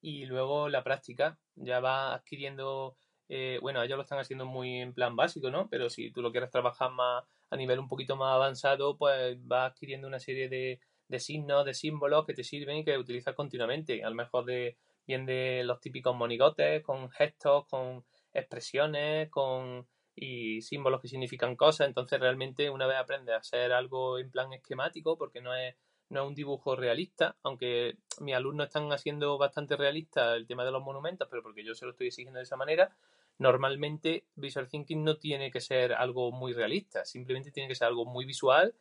y 0.00 0.26
luego 0.26 0.68
la 0.68 0.84
práctica, 0.84 1.36
ya 1.56 1.80
va 1.80 2.14
adquiriendo 2.14 2.96
eh, 3.32 3.60
bueno, 3.62 3.80
ellos 3.80 3.96
lo 3.96 4.02
están 4.02 4.18
haciendo 4.18 4.44
muy 4.44 4.80
en 4.80 4.92
plan 4.92 5.14
básico, 5.14 5.50
¿no? 5.50 5.68
Pero 5.68 5.88
si 5.88 6.10
tú 6.10 6.20
lo 6.20 6.32
quieres 6.32 6.50
trabajar 6.50 6.90
más 6.90 7.24
a 7.48 7.56
nivel 7.56 7.78
un 7.78 7.86
poquito 7.86 8.16
más 8.16 8.34
avanzado, 8.34 8.96
pues 8.96 9.38
vas 9.46 9.70
adquiriendo 9.70 10.08
una 10.08 10.18
serie 10.18 10.48
de, 10.48 10.80
signos, 11.20 11.64
de 11.64 11.72
símbolos 11.72 12.26
que 12.26 12.34
te 12.34 12.42
sirven 12.42 12.78
y 12.78 12.84
que 12.84 12.98
utilizas 12.98 13.36
continuamente. 13.36 14.02
A 14.02 14.10
lo 14.10 14.16
mejor 14.16 14.46
de 14.46 14.76
bien 15.06 15.26
de 15.26 15.62
los 15.64 15.80
típicos 15.80 16.16
monigotes, 16.16 16.82
con 16.82 17.08
gestos, 17.10 17.66
con 17.68 18.04
expresiones, 18.32 19.30
con 19.30 19.86
y 20.16 20.60
símbolos 20.62 21.00
que 21.00 21.06
significan 21.06 21.54
cosas. 21.54 21.86
Entonces 21.86 22.18
realmente 22.18 22.68
una 22.68 22.88
vez 22.88 22.96
aprendes 22.96 23.36
a 23.36 23.38
hacer 23.38 23.72
algo 23.72 24.18
en 24.18 24.32
plan 24.32 24.52
esquemático, 24.52 25.16
porque 25.16 25.40
no 25.40 25.54
es, 25.54 25.76
no 26.08 26.22
es 26.22 26.28
un 26.28 26.34
dibujo 26.34 26.74
realista, 26.74 27.36
aunque 27.44 27.96
mis 28.18 28.34
alumnos 28.34 28.66
están 28.66 28.90
haciendo 28.92 29.38
bastante 29.38 29.76
realista 29.76 30.34
el 30.34 30.48
tema 30.48 30.64
de 30.64 30.72
los 30.72 30.82
monumentos, 30.82 31.28
pero 31.30 31.44
porque 31.44 31.64
yo 31.64 31.76
se 31.76 31.84
lo 31.84 31.92
estoy 31.92 32.08
exigiendo 32.08 32.38
de 32.38 32.44
esa 32.44 32.56
manera, 32.56 32.92
normalmente 33.40 34.26
Visual 34.36 34.68
Thinking 34.68 35.02
no 35.02 35.16
tiene 35.16 35.50
que 35.50 35.62
ser 35.62 35.94
algo 35.94 36.30
muy 36.30 36.52
realista, 36.52 37.06
simplemente 37.06 37.50
tiene 37.50 37.70
que 37.70 37.74
ser 37.74 37.88
algo 37.88 38.04
muy 38.04 38.26
visual, 38.26 38.74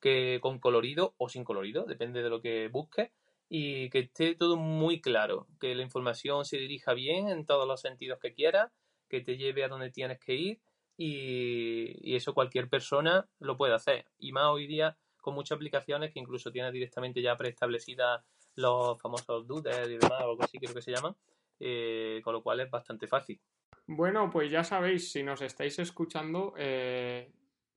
que 0.00 0.38
con 0.40 0.58
colorido 0.58 1.14
o 1.18 1.28
sin 1.28 1.44
colorido, 1.44 1.84
depende 1.84 2.22
de 2.22 2.30
lo 2.30 2.40
que 2.40 2.68
busques, 2.68 3.10
y 3.50 3.90
que 3.90 4.00
esté 4.00 4.34
todo 4.34 4.56
muy 4.56 5.02
claro, 5.02 5.46
que 5.60 5.74
la 5.74 5.82
información 5.82 6.46
se 6.46 6.56
dirija 6.56 6.94
bien 6.94 7.28
en 7.28 7.44
todos 7.44 7.68
los 7.68 7.82
sentidos 7.82 8.18
que 8.18 8.32
quieras, 8.32 8.72
que 9.08 9.20
te 9.20 9.36
lleve 9.36 9.64
a 9.64 9.68
donde 9.68 9.90
tienes 9.90 10.18
que 10.18 10.34
ir 10.34 10.60
y, 10.96 12.16
eso 12.16 12.32
cualquier 12.32 12.70
persona 12.70 13.28
lo 13.38 13.58
puede 13.58 13.74
hacer. 13.74 14.06
Y 14.18 14.32
más 14.32 14.46
hoy 14.46 14.66
día 14.66 14.96
con 15.20 15.34
muchas 15.34 15.56
aplicaciones 15.56 16.10
que 16.12 16.20
incluso 16.20 16.50
tienen 16.50 16.72
directamente 16.72 17.20
ya 17.20 17.36
preestablecidas 17.36 18.24
los 18.54 18.98
famosos 18.98 19.46
doodles 19.46 19.88
y 19.88 19.98
demás, 19.98 20.22
o 20.22 20.30
algo 20.30 20.42
así 20.42 20.58
creo 20.58 20.72
que 20.72 20.80
se 20.80 20.92
llaman, 20.92 21.14
eh, 21.60 22.22
con 22.24 22.32
lo 22.32 22.42
cual 22.42 22.60
es 22.60 22.70
bastante 22.70 23.06
fácil. 23.06 23.38
Bueno, 23.86 24.30
pues 24.30 24.50
ya 24.50 24.64
sabéis, 24.64 25.12
si 25.12 25.22
nos 25.22 25.42
estáis 25.42 25.78
escuchando, 25.78 26.54
eh, 26.56 27.32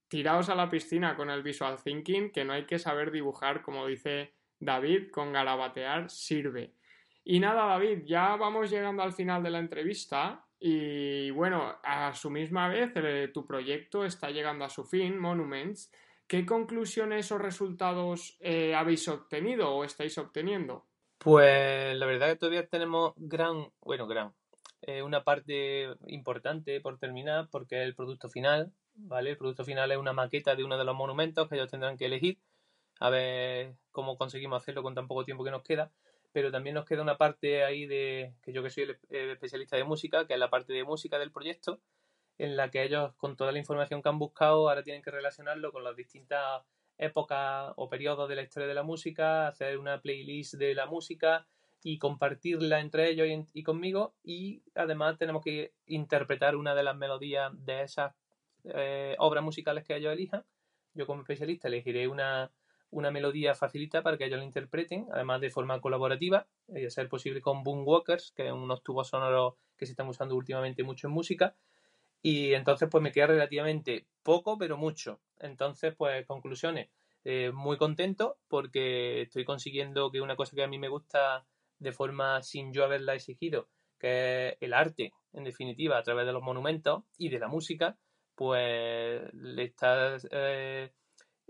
tiraos 0.08 0.48
a 0.48 0.56
la 0.56 0.68
piscina 0.68 1.16
con 1.16 1.30
el 1.30 1.42
visual 1.42 1.76
thinking, 1.82 2.30
que 2.32 2.44
no 2.44 2.52
hay 2.52 2.66
que 2.66 2.80
saber 2.80 3.12
dibujar, 3.12 3.62
como 3.62 3.86
dice 3.86 4.34
David, 4.58 5.10
con 5.10 5.32
garabatear 5.32 6.10
sirve. 6.10 6.74
Y 7.22 7.38
nada, 7.38 7.66
David, 7.66 8.02
ya 8.04 8.34
vamos 8.36 8.70
llegando 8.70 9.02
al 9.02 9.12
final 9.12 9.42
de 9.42 9.50
la 9.50 9.58
entrevista 9.58 10.46
y 10.58 11.30
bueno, 11.30 11.78
a 11.82 12.12
su 12.14 12.28
misma 12.28 12.68
vez 12.68 12.92
eh, 12.96 13.30
tu 13.32 13.46
proyecto 13.46 14.04
está 14.04 14.30
llegando 14.30 14.64
a 14.64 14.68
su 14.68 14.84
fin, 14.84 15.18
Monuments. 15.18 15.92
¿Qué 16.26 16.44
conclusiones 16.44 17.32
o 17.32 17.38
resultados 17.38 18.36
eh, 18.40 18.74
habéis 18.74 19.08
obtenido 19.08 19.70
o 19.74 19.84
estáis 19.84 20.18
obteniendo? 20.18 20.86
Pues 21.18 21.96
la 21.96 22.06
verdad 22.06 22.28
que 22.28 22.36
todavía 22.36 22.66
tenemos 22.66 23.14
gran, 23.16 23.70
bueno, 23.80 24.06
gran, 24.06 24.32
eh, 24.98 25.02
una 25.02 25.24
parte 25.24 25.88
importante 26.06 26.80
por 26.80 26.98
terminar 26.98 27.48
porque 27.50 27.80
es 27.80 27.86
el 27.86 27.94
producto 27.94 28.28
final, 28.28 28.72
¿vale? 28.94 29.30
El 29.30 29.38
producto 29.38 29.64
final 29.64 29.90
es 29.92 29.98
una 29.98 30.12
maqueta 30.12 30.54
de 30.54 30.64
uno 30.64 30.78
de 30.78 30.84
los 30.84 30.94
monumentos 30.94 31.48
que 31.48 31.56
ellos 31.56 31.70
tendrán 31.70 31.96
que 31.96 32.06
elegir 32.06 32.38
a 32.98 33.10
ver 33.10 33.74
cómo 33.92 34.16
conseguimos 34.16 34.62
hacerlo 34.62 34.82
con 34.82 34.94
tan 34.94 35.08
poco 35.08 35.24
tiempo 35.24 35.44
que 35.44 35.50
nos 35.50 35.62
queda 35.62 35.90
pero 36.32 36.50
también 36.50 36.74
nos 36.74 36.84
queda 36.84 37.02
una 37.02 37.18
parte 37.18 37.64
ahí 37.64 37.86
de 37.86 38.34
que 38.42 38.52
yo 38.52 38.62
que 38.62 38.70
soy 38.70 38.84
el, 38.84 39.30
especialista 39.30 39.76
de 39.76 39.84
música, 39.84 40.26
que 40.26 40.34
es 40.34 40.38
la 40.38 40.50
parte 40.50 40.72
de 40.72 40.84
música 40.84 41.18
del 41.18 41.32
proyecto, 41.32 41.80
en 42.38 42.56
la 42.56 42.70
que 42.70 42.84
ellos 42.84 43.12
con 43.16 43.36
toda 43.36 43.52
la 43.52 43.58
información 43.58 44.02
que 44.02 44.08
han 44.08 44.18
buscado 44.18 44.68
ahora 44.68 44.82
tienen 44.82 45.02
que 45.02 45.10
relacionarlo 45.10 45.72
con 45.72 45.84
las 45.84 45.96
distintas 45.96 46.62
épocas 46.98 47.72
o 47.76 47.88
periodos 47.88 48.28
de 48.28 48.36
la 48.36 48.42
historia 48.42 48.68
de 48.68 48.74
la 48.74 48.82
música, 48.82 49.48
hacer 49.48 49.78
una 49.78 50.00
playlist 50.00 50.54
de 50.54 50.74
la 50.74 50.86
música 50.86 51.46
y 51.82 51.98
compartirla 51.98 52.80
entre 52.80 53.10
ellos 53.10 53.46
y, 53.52 53.62
conmigo 53.62 54.14
y 54.22 54.62
además 54.74 55.16
tenemos 55.18 55.42
que 55.42 55.72
interpretar 55.86 56.56
una 56.56 56.74
de 56.74 56.82
las 56.82 56.96
melodías 56.96 57.52
de 57.64 57.82
esas 57.82 58.14
eh, 58.64 59.16
obras 59.18 59.42
musicales 59.42 59.84
que 59.84 59.96
ellos 59.96 60.12
elijan. 60.12 60.44
Yo 60.94 61.06
como 61.06 61.22
especialista 61.22 61.68
elegiré 61.68 62.08
una, 62.08 62.50
una 62.90 63.10
melodía 63.10 63.54
facilita 63.54 64.02
para 64.02 64.18
que 64.18 64.26
ellos 64.26 64.38
la 64.38 64.44
interpreten, 64.44 65.06
además 65.12 65.40
de 65.40 65.50
forma 65.50 65.80
colaborativa, 65.80 66.46
y 66.68 66.84
a 66.84 66.90
ser 66.90 67.08
posible 67.08 67.40
con 67.40 67.62
Boomwalkers, 67.62 68.32
que 68.32 68.46
es 68.46 68.52
unos 68.52 68.82
tubos 68.82 69.08
sonoros 69.08 69.54
que 69.76 69.86
se 69.86 69.92
están 69.92 70.08
usando 70.08 70.34
últimamente 70.34 70.82
mucho 70.82 71.06
en 71.06 71.14
música. 71.14 71.56
Y 72.22 72.52
entonces, 72.52 72.88
pues 72.90 73.02
me 73.02 73.12
queda 73.12 73.28
relativamente 73.28 74.06
poco, 74.22 74.58
pero 74.58 74.76
mucho. 74.76 75.20
Entonces, 75.38 75.94
pues, 75.96 76.26
conclusiones. 76.26 76.90
Eh, 77.24 77.50
muy 77.52 77.76
contento 77.76 78.38
porque 78.48 79.22
estoy 79.22 79.44
consiguiendo 79.44 80.10
que 80.10 80.20
una 80.22 80.36
cosa 80.36 80.56
que 80.56 80.62
a 80.62 80.68
mí 80.68 80.78
me 80.78 80.88
gusta 80.88 81.46
de 81.80 81.92
forma 81.92 82.42
sin 82.42 82.72
yo 82.72 82.84
haberla 82.84 83.14
exigido, 83.14 83.68
que 83.98 84.50
es 84.50 84.56
el 84.60 84.72
arte, 84.72 85.12
en 85.32 85.44
definitiva, 85.44 85.98
a 85.98 86.02
través 86.02 86.26
de 86.26 86.32
los 86.32 86.42
monumentos 86.42 87.04
y 87.18 87.28
de 87.30 87.38
la 87.38 87.48
música, 87.48 87.98
pues 88.34 89.22
le 89.34 89.64
está 89.64 90.16
eh, 90.30 90.92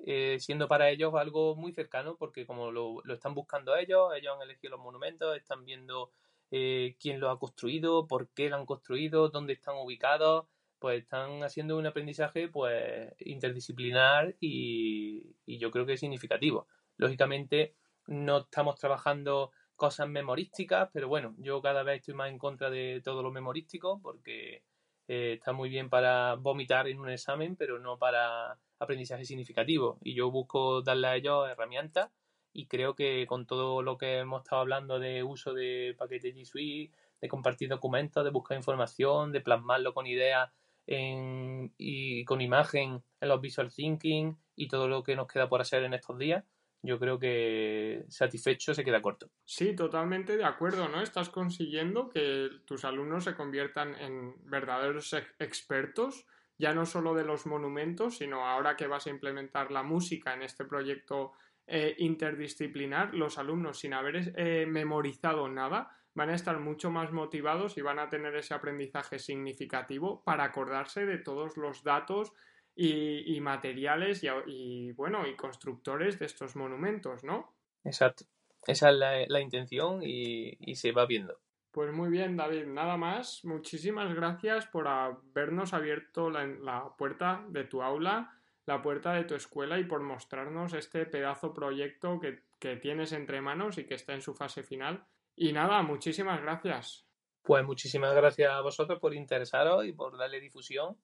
eh, 0.06 0.36
siendo 0.40 0.66
para 0.68 0.90
ellos 0.90 1.14
algo 1.14 1.56
muy 1.56 1.72
cercano, 1.72 2.16
porque 2.16 2.46
como 2.46 2.70
lo, 2.70 3.02
están 3.12 3.34
buscando 3.34 3.76
ellos, 3.76 4.12
ellos 4.16 4.34
han 4.34 4.42
elegido 4.42 4.72
los 4.72 4.80
monumentos, 4.80 5.36
están 5.36 5.64
viendo 5.64 6.12
eh, 6.50 6.96
quién 7.00 7.20
los 7.20 7.34
ha 7.34 7.38
construido, 7.38 8.06
por 8.06 8.28
qué 8.30 8.48
lo 8.48 8.56
han 8.56 8.66
construido, 8.66 9.28
dónde 9.28 9.52
están 9.52 9.76
ubicados, 9.76 10.46
pues 10.78 11.02
están 11.02 11.42
haciendo 11.42 11.76
un 11.76 11.86
aprendizaje 11.86 12.48
pues 12.48 13.12
interdisciplinar 13.18 14.34
y, 14.40 15.36
y 15.44 15.58
yo 15.58 15.70
creo 15.70 15.86
que 15.86 15.94
es 15.94 16.00
significativo. 16.00 16.66
Lógicamente 16.96 17.74
no 18.06 18.38
estamos 18.38 18.78
trabajando 18.78 19.52
cosas 19.80 20.10
memorísticas, 20.10 20.90
pero 20.92 21.08
bueno, 21.08 21.34
yo 21.38 21.62
cada 21.62 21.82
vez 21.82 22.00
estoy 22.00 22.12
más 22.12 22.28
en 22.28 22.36
contra 22.36 22.68
de 22.68 23.00
todo 23.02 23.22
lo 23.22 23.30
memorístico 23.32 23.98
porque 24.02 24.62
eh, 25.08 25.36
está 25.38 25.54
muy 25.54 25.70
bien 25.70 25.88
para 25.88 26.34
vomitar 26.34 26.86
en 26.86 27.00
un 27.00 27.08
examen, 27.08 27.56
pero 27.56 27.78
no 27.78 27.96
para 27.96 28.58
aprendizaje 28.78 29.24
significativo. 29.24 29.96
Y 30.02 30.12
yo 30.12 30.30
busco 30.30 30.82
darle 30.82 31.06
a 31.06 31.16
ellos 31.16 31.48
herramientas 31.48 32.10
y 32.52 32.66
creo 32.66 32.94
que 32.94 33.26
con 33.26 33.46
todo 33.46 33.80
lo 33.80 33.96
que 33.96 34.18
hemos 34.18 34.42
estado 34.42 34.60
hablando 34.60 34.98
de 34.98 35.22
uso 35.22 35.54
de 35.54 35.94
paquetes 35.96 36.34
G 36.36 36.44
Suite, 36.44 36.94
de 37.18 37.28
compartir 37.28 37.70
documentos, 37.70 38.22
de 38.22 38.30
buscar 38.30 38.58
información, 38.58 39.32
de 39.32 39.40
plasmarlo 39.40 39.94
con 39.94 40.06
ideas 40.06 40.50
y 40.86 42.24
con 42.26 42.42
imagen 42.42 43.02
en 43.18 43.28
los 43.28 43.40
visual 43.40 43.72
thinking 43.72 44.36
y 44.56 44.68
todo 44.68 44.88
lo 44.88 45.02
que 45.02 45.16
nos 45.16 45.26
queda 45.26 45.48
por 45.48 45.62
hacer 45.62 45.84
en 45.84 45.94
estos 45.94 46.18
días, 46.18 46.44
yo 46.82 46.98
creo 46.98 47.18
que 47.18 48.04
satisfecho 48.08 48.74
se 48.74 48.84
queda 48.84 49.02
corto. 49.02 49.30
Sí, 49.44 49.74
totalmente 49.74 50.36
de 50.36 50.44
acuerdo, 50.44 50.88
¿no? 50.88 51.02
Estás 51.02 51.28
consiguiendo 51.28 52.08
que 52.08 52.48
tus 52.64 52.84
alumnos 52.84 53.24
se 53.24 53.34
conviertan 53.34 53.94
en 53.96 54.34
verdaderos 54.44 55.14
expertos 55.38 56.26
ya 56.60 56.74
no 56.74 56.84
solo 56.84 57.14
de 57.14 57.24
los 57.24 57.46
monumentos, 57.46 58.18
sino 58.18 58.46
ahora 58.46 58.76
que 58.76 58.86
vas 58.86 59.06
a 59.06 59.10
implementar 59.10 59.70
la 59.70 59.82
música 59.82 60.34
en 60.34 60.42
este 60.42 60.66
proyecto 60.66 61.32
eh, 61.66 61.94
interdisciplinar, 61.98 63.14
los 63.14 63.38
alumnos 63.38 63.78
sin 63.78 63.94
haber 63.94 64.34
eh, 64.36 64.66
memorizado 64.66 65.48
nada 65.48 65.96
van 66.14 66.28
a 66.28 66.34
estar 66.34 66.58
mucho 66.58 66.90
más 66.90 67.12
motivados 67.12 67.78
y 67.78 67.80
van 67.80 67.98
a 67.98 68.10
tener 68.10 68.36
ese 68.36 68.52
aprendizaje 68.52 69.18
significativo 69.18 70.22
para 70.22 70.44
acordarse 70.44 71.06
de 71.06 71.16
todos 71.16 71.56
los 71.56 71.82
datos 71.82 72.32
y, 72.74 73.40
materiales 73.40 74.22
y, 74.46 74.92
bueno 74.92 75.26
y 75.26 75.37
constructores 75.37 76.18
de 76.18 76.26
estos 76.26 76.56
monumentos, 76.56 77.24
¿no? 77.24 77.54
Exacto. 77.85 78.24
Esa 78.66 78.90
es 78.90 78.96
la, 79.28 79.40
intención 79.40 80.00
y 80.02 80.74
se 80.76 80.92
va 80.92 81.06
viendo. 81.06 81.38
Pues 81.72 81.92
muy 81.92 82.11
bien, 82.11 82.37
David, 82.37 82.66
nada 82.66 82.96
más. 82.96 83.44
Muchísimas 83.44 84.12
gracias 84.12 84.66
por 84.66 84.88
habernos 84.88 85.72
abierto 85.72 86.28
la, 86.28 86.92
puerta 86.98 87.44
de 87.48 87.62
tu 87.64 87.83
aula, 87.83 88.37
la 88.66 88.83
puerta 88.83 89.12
de 89.12 89.24
tu 89.24 89.37
escuela 89.37 89.78
y 89.78 89.85
por 89.85 90.00
mostrarnos 90.00 90.72
este 90.72 91.06
pedazo 91.06 91.54
proyecto 91.54 92.18
que, 92.18 92.42
que 92.59 92.76
tienes 92.76 93.12
entre 93.12 93.40
manos 93.40 93.78
y 93.78 93.85
que 93.85 93.94
está 93.94 94.14
en 94.14 94.22
su 94.22 94.35
fase 94.35 94.64
final. 94.64 95.04
Y 95.37 95.52
nada, 95.52 95.83
muchísimas 95.83 96.42
gracias. 96.42 97.06
Pues 97.42 97.64
muchísimas 97.64 98.14
gracias 98.14 98.50
a 98.50 98.61
vosotros 98.62 98.98
por 98.98 99.14
interesaros 99.14 99.87
y 99.87 99.92
por 99.92 100.18
darle 100.18 100.40
difusión, 100.40 100.96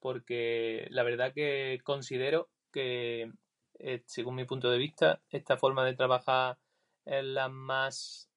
porque 0.00 0.86
la 0.90 1.02
verdad 1.02 1.32
que 1.34 1.80
considero 1.84 2.48
que, 2.72 3.32
eh, 3.78 4.02
según 4.06 4.36
mi 4.36 4.44
punto 4.44 4.70
de 4.70 4.78
vista, 4.78 5.20
esta 5.30 5.56
forma 5.56 5.84
de 5.84 5.94
trabajar 5.94 6.58
es 7.04 7.24
la 7.24 7.48
más 7.48 8.28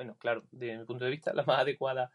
bueno, 0.00 0.16
claro, 0.18 0.44
desde 0.50 0.78
mi 0.78 0.84
punto 0.86 1.04
de 1.04 1.10
vista, 1.10 1.32
la 1.34 1.44
más 1.44 1.58
adecuada 1.58 2.10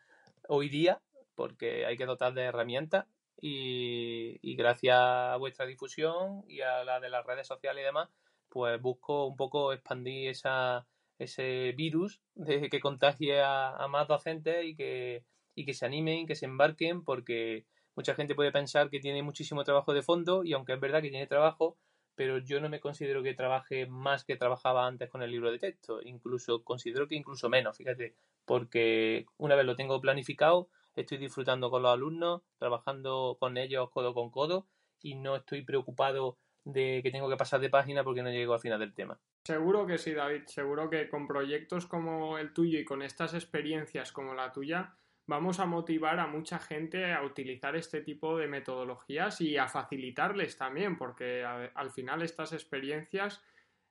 hoy 0.47 0.69
día, 0.69 1.03
porque 1.35 1.85
hay 1.85 1.97
que 1.97 2.07
dotar 2.07 2.33
de 2.33 2.41
herramientas 2.41 3.05
y, 3.39 4.55
gracias 4.55 4.97
a 4.97 5.37
vuestra 5.37 5.67
difusión 5.67 6.43
y 6.47 6.61
a 6.61 6.83
la 6.83 6.99
de 6.99 7.11
las 7.11 7.23
redes 7.23 7.45
sociales 7.45 7.83
y 7.83 7.85
demás, 7.85 8.09
pues 8.49 8.81
busco 8.81 9.27
un 9.27 9.35
poco 9.35 9.71
expandir 9.71 10.29
esa, 10.29 10.87
ese 11.19 11.73
virus 11.77 12.21
de 12.33 12.71
que 12.71 12.79
contagie 12.79 13.43
a, 13.43 13.85
más 13.87 14.07
docentes 14.07 14.65
y 14.65 14.75
que, 14.75 15.23
y 15.53 15.63
que 15.63 15.75
se 15.75 15.85
animen, 15.85 16.25
que 16.25 16.33
se 16.33 16.45
embarquen, 16.45 17.03
porque 17.03 17.67
mucha 17.95 18.15
gente 18.15 18.35
puede 18.35 18.51
pensar 18.51 18.89
que 18.89 18.99
tiene 18.99 19.23
muchísimo 19.23 19.63
trabajo 19.63 19.93
de 19.93 20.01
fondo 20.01 20.43
y 20.43 20.53
aunque 20.53 20.73
es 20.73 20.79
verdad 20.79 21.01
que 21.01 21.09
tiene 21.09 21.27
trabajo, 21.27 21.77
pero 22.15 22.37
yo 22.37 22.59
no 22.59 22.69
me 22.69 22.79
considero 22.79 23.23
que 23.23 23.33
trabaje 23.33 23.87
más 23.87 24.23
que 24.23 24.37
trabajaba 24.37 24.87
antes 24.87 25.09
con 25.09 25.21
el 25.21 25.31
libro 25.31 25.51
de 25.51 25.59
texto, 25.59 26.01
incluso 26.01 26.63
considero 26.63 27.07
que 27.07 27.15
incluso 27.15 27.49
menos, 27.49 27.77
fíjate, 27.77 28.15
porque 28.45 29.25
una 29.37 29.55
vez 29.55 29.65
lo 29.65 29.75
tengo 29.75 29.99
planificado, 30.01 30.69
estoy 30.95 31.17
disfrutando 31.17 31.69
con 31.69 31.83
los 31.83 31.93
alumnos, 31.93 32.41
trabajando 32.57 33.37
con 33.39 33.57
ellos 33.57 33.89
codo 33.89 34.13
con 34.13 34.29
codo 34.29 34.67
y 35.01 35.15
no 35.15 35.35
estoy 35.35 35.63
preocupado 35.63 36.37
de 36.63 37.01
que 37.03 37.11
tengo 37.11 37.29
que 37.29 37.37
pasar 37.37 37.59
de 37.59 37.69
página 37.69 38.03
porque 38.03 38.23
no 38.23 38.31
llego 38.31 38.53
al 38.53 38.59
final 38.59 38.79
del 38.79 38.93
tema. 38.93 39.19
Seguro 39.43 39.85
que 39.85 39.99
sí, 39.99 40.13
David. 40.13 40.43
Seguro 40.47 40.89
que 40.89 41.07
con 41.07 41.27
proyectos 41.27 41.85
como 41.85 42.39
el 42.39 42.53
tuyo 42.53 42.79
y 42.79 42.85
con 42.85 43.03
estas 43.03 43.35
experiencias 43.35 44.11
como 44.11 44.33
la 44.33 44.51
tuya, 44.51 44.95
vamos 45.27 45.59
a 45.59 45.65
motivar 45.65 46.19
a 46.19 46.27
mucha 46.27 46.59
gente 46.59 47.13
a 47.13 47.23
utilizar 47.23 47.75
este 47.75 48.01
tipo 48.01 48.37
de 48.37 48.47
metodologías 48.47 49.41
y 49.41 49.57
a 49.57 49.67
facilitarles 49.67 50.57
también, 50.57 50.97
porque 50.97 51.43
al 51.43 51.91
final 51.91 52.21
estas 52.21 52.53
experiencias, 52.53 53.43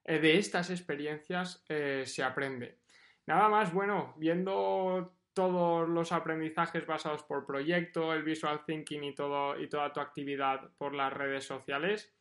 eh, 0.03 0.19
de 0.19 0.37
estas 0.37 0.69
experiencias 0.69 1.63
eh, 1.69 2.03
se 2.05 2.23
aprende. 2.23 2.77
Nada 3.25 3.49
más, 3.49 3.73
bueno, 3.73 4.13
viendo 4.17 5.13
todos 5.33 5.89
los 5.89 6.11
aprendizajes 6.13 6.87
basados 6.87 7.23
por 7.23 7.45
proyecto, 7.45 8.13
el 8.13 8.23
visual 8.23 8.63
thinking 8.65 9.03
y, 9.03 9.13
todo, 9.13 9.59
y 9.59 9.67
toda 9.67 9.91
tu 9.91 9.99
actividad 9.99 10.71
por 10.77 10.95
las 10.95 11.11
redes 11.11 11.43
sociales, 11.43 12.14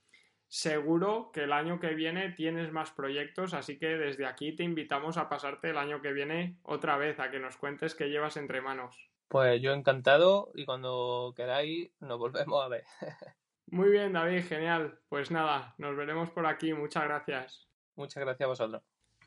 seguro 0.49 1.31
que 1.33 1.45
el 1.45 1.53
año 1.53 1.81
que 1.81 1.95
viene 1.95 2.31
tienes 2.31 2.73
más 2.73 2.91
proyectos, 2.91 3.55
así 3.55 3.79
que 3.79 3.97
desde 3.97 4.27
aquí 4.27 4.55
te 4.55 4.63
invitamos 4.63 5.17
a 5.17 5.29
pasarte 5.29 5.71
el 5.71 5.79
año 5.79 6.01
que 6.01 6.13
viene 6.13 6.59
otra 6.63 6.97
vez, 6.97 7.19
a 7.21 7.31
que 7.31 7.41
nos 7.41 7.57
cuentes 7.57 7.95
qué 7.95 8.09
llevas 8.09 8.37
entre 8.37 8.61
manos. 8.61 9.11
Pues 9.29 9.61
yo 9.61 9.73
encantado 9.73 10.53
y 10.55 10.65
cuando 10.65 11.33
queráis 11.37 11.91
nos 12.01 12.19
volvemos 12.19 12.65
a 12.65 12.69
ver. 12.69 12.85
Muy 13.67 13.91
bien, 13.91 14.13
David, 14.13 14.45
genial. 14.45 15.01
Pues 15.09 15.31
nada, 15.31 15.75
nos 15.79 15.97
veremos 15.97 16.31
por 16.31 16.47
aquí. 16.47 16.73
Muchas 16.75 17.05
gracias. 17.05 17.67
Muchas 17.97 18.23
gracias 18.23 18.45
a 18.45 18.49
vosotros. 18.49 18.83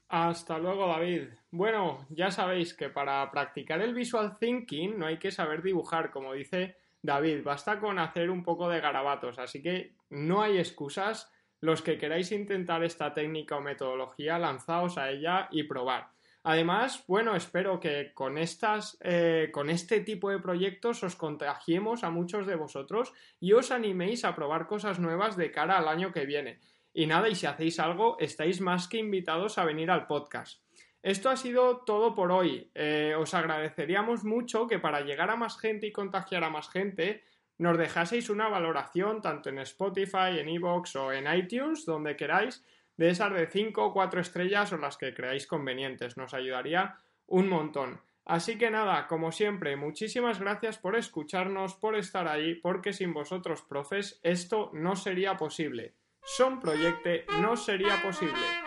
Hasta 0.10 0.58
luego, 0.58 0.88
David. 0.88 1.30
Bueno, 1.52 2.06
ya 2.10 2.32
sabéis 2.32 2.74
que 2.74 2.90
para 2.90 3.30
practicar 3.32 3.82
el 3.82 3.94
visual 3.94 4.38
thinking 4.40 4.98
no 4.98 5.06
hay 5.06 5.20
que 5.20 5.32
saber 5.32 5.62
dibujar, 5.62 6.12
como 6.12 6.34
dice 6.34 6.78
David, 7.02 7.44
basta 7.44 7.80
con 7.80 8.00
hacer 8.00 8.30
un 8.30 8.44
poco 8.44 8.70
de 8.70 8.80
garabatos, 8.80 9.40
así 9.40 9.62
que 9.62 9.96
no 10.10 10.42
hay 10.42 10.58
excusas. 10.58 11.32
Los 11.60 11.82
que 11.82 11.98
queráis 11.98 12.32
intentar 12.32 12.84
esta 12.84 13.14
técnica 13.14 13.58
o 13.58 13.62
metodología, 13.62 14.38
lanzaos 14.38 14.98
a 14.98 15.10
ella 15.10 15.48
y 15.52 15.64
probar. 15.64 16.12
Además, 16.44 17.04
bueno, 17.08 17.36
espero 17.36 17.80
que 17.80 18.14
con 18.14 18.38
estas, 18.38 18.98
eh, 19.02 19.50
con 19.52 19.70
este 19.70 20.00
tipo 20.02 20.30
de 20.30 20.40
proyectos 20.40 21.04
os 21.04 21.16
contagiemos 21.16 22.04
a 22.04 22.10
muchos 22.10 22.48
de 22.48 22.56
vosotros 22.56 23.12
y 23.40 23.54
os 23.54 23.72
animéis 23.72 24.24
a 24.24 24.36
probar 24.36 24.68
cosas 24.68 25.00
nuevas 25.00 25.36
de 25.36 25.52
cara 25.52 25.78
al 25.78 25.88
año 25.88 26.14
que 26.14 26.26
viene. 26.26 26.60
Y 26.94 27.06
nada, 27.06 27.28
y 27.28 27.36
si 27.36 27.48
hacéis 27.48 27.80
algo, 27.80 28.18
estáis 28.20 28.62
más 28.62 28.88
que 28.88 28.98
invitados 28.98 29.58
a 29.58 29.66
venir 29.66 29.92
al 29.92 30.08
podcast. 30.08 30.62
Esto 31.04 31.30
ha 31.30 31.38
sido 31.38 31.78
todo 31.78 32.14
por 32.16 32.32
hoy. 32.32 32.70
Eh, 32.76 33.16
os 33.18 33.34
agradeceríamos 33.34 34.24
mucho 34.24 34.68
que 34.68 34.80
para 34.80 35.02
llegar 35.02 35.30
a 35.30 35.36
más 35.36 35.60
gente 35.60 35.88
y 35.88 35.92
contagiar 35.92 36.44
a 36.44 36.50
más 36.50 36.70
gente, 36.70 37.24
nos 37.58 37.78
dejaseis 37.78 38.30
una 38.30 38.50
valoración 38.50 39.22
tanto 39.22 39.50
en 39.50 39.60
Spotify, 39.60 40.40
en 40.40 40.50
Evox 40.50 40.96
o 40.96 41.12
en 41.12 41.34
iTunes, 41.34 41.86
donde 41.86 42.16
queráis, 42.16 42.66
de 42.98 43.10
esas 43.10 43.34
de 43.34 43.48
5 43.48 43.86
o 43.86 43.94
4 43.94 44.22
estrellas 44.22 44.74
o 44.74 44.78
las 44.78 44.98
que 44.98 45.14
creáis 45.14 45.48
convenientes. 45.48 46.18
Nos 46.18 46.34
ayudaría 46.34 46.98
un 47.28 47.48
montón. 47.48 48.02
Así 48.26 48.58
que 48.58 48.70
nada, 48.70 49.08
como 49.08 49.32
siempre, 49.32 49.78
muchísimas 49.78 50.40
gracias 50.40 50.78
por 50.78 50.98
escucharnos, 50.98 51.76
por 51.76 51.96
estar 51.96 52.28
ahí, 52.28 52.56
porque 52.56 52.92
sin 52.92 53.14
vosotros, 53.14 53.62
profes, 53.62 54.20
esto 54.22 54.70
no 54.74 54.98
sería 54.98 55.38
posible. 55.38 55.94
Son 56.26 56.60
Proyecte 56.60 57.26
no 57.40 57.56
sería 57.56 58.02
posible. 58.02 58.67